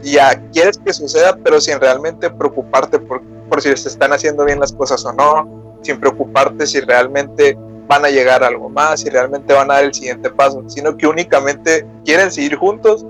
ya 0.03 0.41
quieres 0.51 0.77
que 0.77 0.93
suceda, 0.93 1.37
pero 1.43 1.61
sin 1.61 1.79
realmente 1.79 2.29
preocuparte 2.29 2.99
por, 2.99 3.21
por 3.49 3.61
si 3.61 3.75
se 3.77 3.87
están 3.87 4.11
haciendo 4.11 4.43
bien 4.45 4.59
las 4.59 4.73
cosas 4.73 5.05
o 5.05 5.13
no, 5.13 5.79
sin 5.81 5.99
preocuparte 5.99 6.67
si 6.67 6.81
realmente 6.81 7.57
van 7.87 8.05
a 8.05 8.09
llegar 8.09 8.43
a 8.43 8.47
algo 8.47 8.69
más, 8.69 9.01
si 9.01 9.09
realmente 9.09 9.53
van 9.53 9.69
a 9.71 9.75
dar 9.75 9.83
el 9.83 9.93
siguiente 9.93 10.29
paso, 10.29 10.63
sino 10.67 10.95
que 10.97 11.07
únicamente 11.07 11.85
quieren 12.05 12.31
seguir 12.31 12.55
juntos 12.55 13.05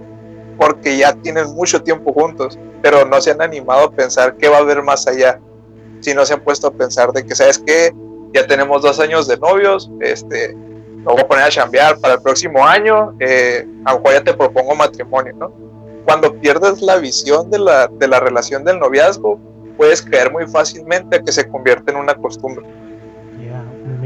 porque 0.58 0.98
ya 0.98 1.14
tienen 1.14 1.54
mucho 1.54 1.82
tiempo 1.82 2.14
juntos, 2.14 2.58
pero 2.82 3.06
no 3.06 3.20
se 3.22 3.32
han 3.32 3.42
animado 3.42 3.86
a 3.86 3.92
pensar 3.92 4.38
qué 4.38 4.48
va 4.48 4.58
a 4.58 4.60
haber 4.60 4.82
más 4.84 5.08
allá, 5.08 5.40
si 6.00 6.14
no 6.14 6.26
se 6.26 6.34
han 6.34 6.42
puesto 6.42 6.68
a 6.68 6.72
pensar 6.72 7.12
de 7.12 7.26
que, 7.26 7.36
¿sabes 7.36 7.60
qué? 7.60 7.94
Ya 8.34 8.46
tenemos 8.46 8.82
dos 8.82 9.00
años 9.00 9.28
de 9.28 9.38
novios, 9.38 9.90
este, 10.02 10.56
voy 11.04 11.20
a 11.20 11.28
poner 11.28 11.46
a 11.46 11.50
chambear 11.50 11.98
para 12.00 12.16
el 12.16 12.22
próximo 12.22 12.66
año, 12.66 13.16
eh, 13.20 13.68
ya 14.06 14.24
te 14.24 14.34
propongo 14.34 14.76
matrimonio, 14.76 15.34
¿no? 15.38 15.54
Cuando 16.06 16.34
pierdes 16.40 16.82
la 16.82 16.98
visión 16.98 17.50
de 17.50 17.60
la, 17.60 17.88
de 17.88 18.08
la 18.08 18.20
relación 18.20 18.64
del 18.66 18.80
noviazgo, 18.80 19.40
puedes 19.78 20.02
caer 20.02 20.32
muy 20.32 20.46
fácilmente 20.48 21.18
a 21.18 21.22
que 21.22 21.32
se 21.32 21.48
convierta 21.48 21.92
en 21.92 21.98
una 21.98 22.16
costumbre. 22.16 22.66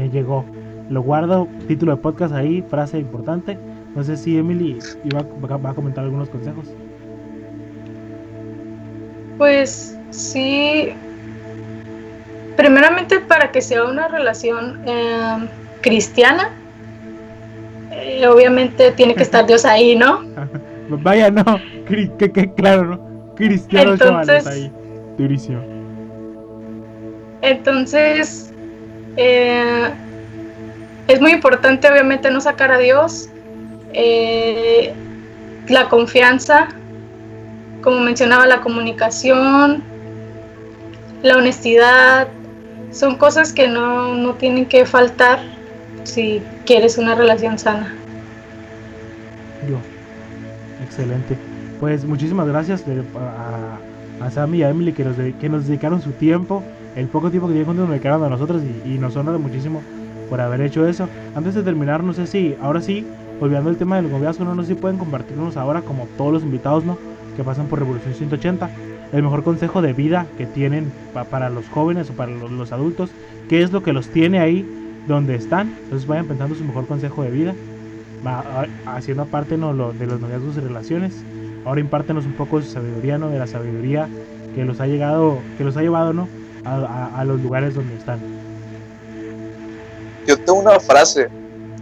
Me 0.08 0.14
llegó. 0.14 0.44
Lo 0.88 1.02
guardo, 1.02 1.46
título 1.66 1.94
de 1.94 2.00
podcast 2.00 2.34
ahí, 2.34 2.62
frase 2.62 2.98
importante. 2.98 3.58
No 3.94 4.02
sé 4.02 4.16
si 4.16 4.38
Emily 4.38 4.78
iba, 5.04 5.22
va 5.22 5.70
a 5.70 5.74
comentar 5.74 6.04
algunos 6.04 6.30
consejos. 6.30 6.66
Pues 9.36 9.98
sí, 10.10 10.94
primeramente 12.56 13.20
para 13.20 13.52
que 13.52 13.60
sea 13.60 13.84
una 13.84 14.08
relación 14.08 14.80
em, 14.86 15.46
cristiana, 15.82 16.52
eh, 17.92 18.26
obviamente 18.26 18.92
tiene 18.92 19.14
que 19.14 19.22
estar 19.22 19.46
Dios 19.46 19.66
ahí, 19.66 19.94
¿no? 19.94 20.22
Vaya, 20.88 21.30
no, 21.30 21.44
que, 21.86 22.52
claro, 22.56 22.84
¿no? 22.84 23.34
Cristiano 23.34 23.92
Entonces, 23.92 24.46
ahí, 24.46 24.72
durísimo. 25.18 25.60
Entonces, 27.42 28.47
eh, 29.18 29.90
es 31.08 31.20
muy 31.20 31.32
importante 31.32 31.90
obviamente 31.90 32.30
no 32.30 32.40
sacar 32.40 32.70
a 32.70 32.78
Dios, 32.78 33.28
eh, 33.92 34.94
la 35.66 35.88
confianza, 35.88 36.68
como 37.82 37.98
mencionaba, 37.98 38.46
la 38.46 38.60
comunicación, 38.60 39.82
la 41.22 41.36
honestidad, 41.36 42.28
son 42.92 43.16
cosas 43.16 43.52
que 43.52 43.66
no, 43.66 44.14
no 44.14 44.34
tienen 44.34 44.66
que 44.66 44.86
faltar 44.86 45.40
si 46.04 46.40
quieres 46.64 46.96
una 46.96 47.16
relación 47.16 47.58
sana. 47.58 47.92
Yo. 49.68 49.78
Excelente. 50.84 51.36
Pues 51.80 52.04
muchísimas 52.04 52.46
gracias 52.46 52.84
a, 54.20 54.24
a 54.24 54.30
Sammy 54.30 54.58
y 54.58 54.62
a 54.62 54.70
Emily 54.70 54.92
que 54.92 55.04
nos, 55.04 55.16
que 55.16 55.48
nos 55.48 55.66
dedicaron 55.66 56.00
su 56.00 56.12
tiempo, 56.12 56.62
el 56.98 57.06
poco 57.06 57.30
tiempo 57.30 57.46
que 57.46 57.54
tienen 57.54 57.76
nos 57.76 57.88
dedicaron 57.88 58.24
a 58.24 58.28
nosotros 58.28 58.60
y, 58.84 58.98
nos 58.98 59.14
honra 59.14 59.38
muchísimo 59.38 59.82
por 60.28 60.40
haber 60.40 60.60
hecho 60.62 60.86
eso. 60.86 61.08
Antes 61.36 61.54
de 61.54 61.62
terminar, 61.62 62.02
no 62.02 62.12
sé 62.12 62.26
si, 62.26 62.56
ahora 62.60 62.80
sí, 62.80 63.06
olvidando 63.40 63.70
el 63.70 63.76
tema 63.76 63.96
del 63.96 64.10
noviazgo, 64.10 64.44
no, 64.44 64.56
no 64.56 64.62
sé 64.62 64.74
si 64.74 64.74
pueden 64.74 64.98
compartirnos 64.98 65.56
ahora, 65.56 65.82
como 65.82 66.08
todos 66.16 66.32
los 66.32 66.42
invitados, 66.42 66.84
¿no? 66.84 66.98
Que 67.36 67.44
pasan 67.44 67.66
por 67.66 67.78
Revolución 67.78 68.14
180, 68.14 68.68
el 69.12 69.22
mejor 69.22 69.44
consejo 69.44 69.80
de 69.80 69.92
vida 69.92 70.26
que 70.36 70.46
tienen 70.46 70.90
para 71.30 71.50
los 71.50 71.68
jóvenes 71.68 72.10
o 72.10 72.14
para 72.14 72.32
los, 72.32 72.72
adultos, 72.72 73.10
qué 73.48 73.62
es 73.62 73.70
lo 73.70 73.84
que 73.84 73.92
los 73.92 74.08
tiene 74.08 74.40
ahí 74.40 74.68
donde 75.06 75.36
están. 75.36 75.76
Entonces 75.84 76.08
vayan 76.08 76.26
pensando 76.26 76.56
su 76.56 76.64
mejor 76.64 76.88
consejo 76.88 77.22
de 77.22 77.30
vida, 77.30 77.54
va, 78.26 78.66
haciendo 78.86 79.22
aparte 79.22 79.56
¿no? 79.56 79.72
lo, 79.72 79.92
de 79.92 80.06
los 80.06 80.20
noviazgos 80.20 80.56
y 80.56 80.60
relaciones. 80.60 81.24
Ahora 81.64 81.80
impártenos 81.80 82.26
un 82.26 82.32
poco 82.32 82.58
de 82.58 82.66
su 82.66 82.72
sabiduría, 82.72 83.18
¿no? 83.18 83.30
De 83.30 83.38
la 83.38 83.46
sabiduría 83.46 84.08
que 84.56 84.64
los 84.64 84.80
ha 84.80 84.88
llegado, 84.88 85.38
que 85.56 85.62
los 85.64 85.76
ha 85.76 85.82
llevado, 85.82 86.12
¿no? 86.12 86.28
A, 86.64 87.20
a 87.20 87.24
los 87.24 87.40
lugares 87.40 87.74
donde 87.74 87.96
están. 87.96 88.20
Yo 90.26 90.36
tengo 90.36 90.58
una 90.58 90.78
frase 90.78 91.28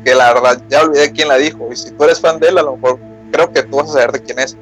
que 0.04 0.14
la 0.14 0.32
verdad 0.32 0.62
ya 0.68 0.82
olvidé 0.82 1.10
quién 1.10 1.28
la 1.28 1.36
dijo, 1.36 1.68
y 1.72 1.76
si 1.76 1.90
tú 1.90 2.04
eres 2.04 2.20
fan 2.20 2.38
de 2.38 2.48
él, 2.48 2.58
a 2.58 2.62
lo 2.62 2.76
mejor 2.76 2.98
creo 3.32 3.52
que 3.52 3.64
tú 3.64 3.78
vas 3.78 3.90
a 3.90 3.94
saber 3.94 4.12
de 4.12 4.22
quién 4.22 4.38
es. 4.38 4.56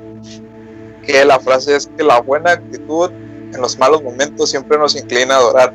Que 1.07 1.25
la 1.25 1.39
frase 1.39 1.77
es 1.77 1.91
que 1.95 2.03
la 2.03 2.21
buena 2.23 2.53
actitud 2.53 3.11
en 3.53 3.61
los 3.61 3.79
malos 3.79 4.03
momentos 4.03 4.51
siempre 4.51 4.79
nos 4.79 4.97
inclina 4.97 5.35
a 5.35 5.39
adorar. 5.39 5.75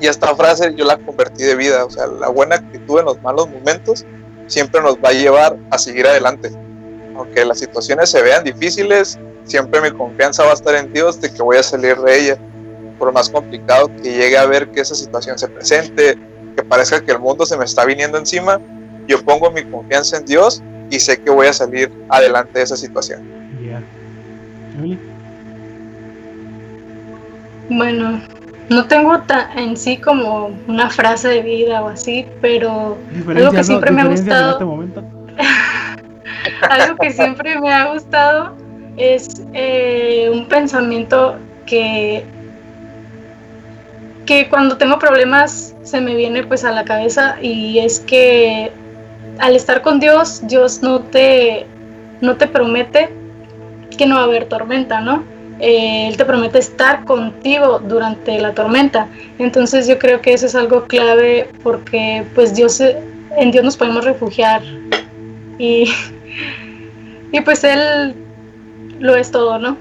Y 0.00 0.06
esta 0.06 0.34
frase 0.36 0.74
yo 0.76 0.84
la 0.84 0.96
convertí 0.98 1.42
de 1.42 1.56
vida, 1.56 1.84
o 1.84 1.90
sea, 1.90 2.06
la 2.06 2.28
buena 2.28 2.56
actitud 2.56 3.00
en 3.00 3.06
los 3.06 3.20
malos 3.22 3.48
momentos 3.48 4.04
siempre 4.46 4.80
nos 4.80 4.96
va 4.96 5.08
a 5.08 5.12
llevar 5.12 5.56
a 5.70 5.78
seguir 5.78 6.06
adelante. 6.06 6.50
Aunque 7.16 7.44
las 7.44 7.58
situaciones 7.58 8.10
se 8.10 8.22
vean 8.22 8.44
difíciles, 8.44 9.18
siempre 9.44 9.80
mi 9.80 9.90
confianza 9.90 10.44
va 10.44 10.50
a 10.50 10.54
estar 10.54 10.74
en 10.74 10.92
Dios 10.92 11.20
de 11.20 11.32
que 11.32 11.42
voy 11.42 11.56
a 11.56 11.62
salir 11.62 11.96
de 11.96 12.18
ella. 12.18 12.38
Por 13.06 13.12
más 13.12 13.30
complicado 13.30 13.88
que 14.02 14.14
llegue 14.14 14.36
a 14.36 14.46
ver 14.46 14.68
que 14.72 14.80
esa 14.80 14.96
situación 14.96 15.38
se 15.38 15.46
presente, 15.46 16.18
que 16.56 16.64
parezca 16.64 17.00
que 17.00 17.12
el 17.12 17.20
mundo 17.20 17.46
se 17.46 17.56
me 17.56 17.64
está 17.64 17.84
viniendo 17.84 18.18
encima, 18.18 18.60
yo 19.06 19.24
pongo 19.24 19.48
mi 19.48 19.62
confianza 19.62 20.16
en 20.16 20.24
Dios 20.24 20.60
y 20.90 20.98
sé 20.98 21.16
que 21.22 21.30
voy 21.30 21.46
a 21.46 21.52
salir 21.52 21.88
adelante 22.08 22.58
de 22.58 22.64
esa 22.64 22.76
situación. 22.76 23.22
Bueno, 27.70 28.20
no 28.70 28.88
tengo 28.88 29.22
en 29.54 29.76
sí 29.76 29.98
como 29.98 30.50
una 30.66 30.90
frase 30.90 31.28
de 31.28 31.42
vida 31.42 31.84
o 31.84 31.86
así, 31.86 32.26
pero 32.40 32.98
algo 33.28 33.52
que 33.52 33.62
siempre 33.62 33.92
me 33.92 34.02
ha 34.02 34.06
gustado. 34.06 34.82
Este 34.82 35.00
algo 36.70 36.96
que 36.96 37.12
siempre 37.12 37.60
me 37.60 37.72
ha 37.72 37.92
gustado 37.92 38.56
es 38.96 39.44
eh, 39.52 40.28
un 40.34 40.48
pensamiento 40.48 41.36
que 41.66 42.24
que 44.26 44.48
cuando 44.48 44.76
tengo 44.76 44.98
problemas 44.98 45.74
se 45.82 46.00
me 46.00 46.14
viene 46.14 46.42
pues 46.42 46.64
a 46.64 46.72
la 46.72 46.84
cabeza 46.84 47.36
y 47.40 47.78
es 47.78 48.00
que 48.00 48.72
al 49.38 49.54
estar 49.54 49.82
con 49.82 50.00
Dios, 50.00 50.42
Dios 50.46 50.82
no 50.82 51.00
te, 51.00 51.66
no 52.20 52.36
te 52.36 52.48
promete 52.48 53.10
que 53.96 54.06
no 54.06 54.16
va 54.16 54.22
a 54.22 54.24
haber 54.24 54.46
tormenta, 54.46 55.00
¿no? 55.00 55.22
Eh, 55.60 56.08
él 56.08 56.16
te 56.16 56.24
promete 56.24 56.58
estar 56.58 57.04
contigo 57.04 57.78
durante 57.78 58.38
la 58.38 58.52
tormenta. 58.52 59.08
Entonces 59.38 59.86
yo 59.88 59.98
creo 59.98 60.20
que 60.20 60.34
eso 60.34 60.46
es 60.46 60.54
algo 60.54 60.84
clave 60.84 61.48
porque 61.62 62.24
pues 62.34 62.54
Dios, 62.54 62.80
en 62.80 63.50
Dios 63.52 63.64
nos 63.64 63.76
podemos 63.76 64.04
refugiar 64.04 64.62
y, 65.58 65.90
y 67.32 67.40
pues 67.40 67.64
Él 67.64 68.14
lo 68.98 69.14
es 69.14 69.30
todo, 69.30 69.58
¿no? 69.58 69.76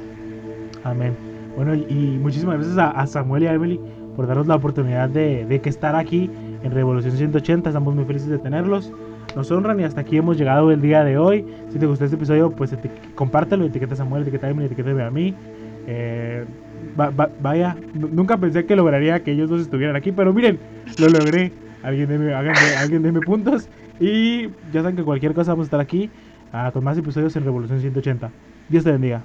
Amén. 0.84 1.16
Bueno, 1.56 1.74
y 1.74 2.20
muchísimas 2.22 2.58
gracias 2.58 2.78
a 2.78 3.08
Samuel 3.08 3.44
y 3.44 3.48
a 3.48 3.54
Emily 3.54 3.80
por 4.15 4.28
darnos 4.28 4.47
la 4.47 4.56
oportunidad 4.56 5.10
de, 5.10 5.60
que 5.62 5.69
estar 5.69 5.95
aquí 5.95 6.30
en 6.63 6.71
Revolución 6.71 7.15
180. 7.15 7.69
Estamos 7.69 7.95
muy 7.95 8.06
felices 8.06 8.30
de 8.30 8.38
tenerlos. 8.38 8.91
Nos 9.36 9.51
honran 9.51 9.80
y 9.80 9.84
hasta 9.84 10.01
aquí 10.01 10.17
hemos 10.17 10.38
llegado 10.38 10.71
el 10.71 10.82
día 10.82 11.04
de 11.04 11.17
hoy. 11.17 11.45
Si 11.71 11.80
te 11.80 11.86
gustó 11.86 12.06
este 12.06 12.15
episodio, 12.15 12.51
pues 12.51 12.75
compártelo, 13.15 13.65
etiqueta 13.65 13.93
a 13.93 13.97
Samuel, 13.97 14.23
etiqueta 14.23 14.47
a 14.47 14.49
Emily, 14.51 14.67
etiqueta 14.67 15.06
a 15.06 15.12
mí. 15.12 15.36
Eh, 15.88 16.45
vaya, 17.41 17.75
nunca 17.93 18.38
pensé 18.38 18.65
que 18.65 18.75
lograría 18.75 19.21
que 19.23 19.32
ellos 19.32 19.49
dos 19.49 19.62
estuvieran 19.62 19.95
aquí, 19.95 20.12
pero 20.12 20.34
miren, 20.34 20.60
lo 20.97 21.10
logré. 21.10 21.51
Alguien 21.84 22.10
deme, 22.10 22.34
alguien 22.34 23.04
deme 23.04 23.19
puntos. 23.19 23.69
Y 23.99 24.47
ya 24.73 24.82
saben 24.82 24.95
que 24.95 25.04
cualquier 25.04 25.34
cosa 25.34 25.51
vamos 25.51 25.65
a 25.65 25.67
estar 25.67 25.80
aquí 25.80 26.10
ah, 26.51 26.71
con 26.73 26.84
más 26.84 26.97
episodios 26.97 27.36
en 27.36 27.43
Revolución 27.43 27.80
180. 27.80 28.32
Dios 28.69 28.84
te 28.84 28.91
bendiga. 28.91 29.21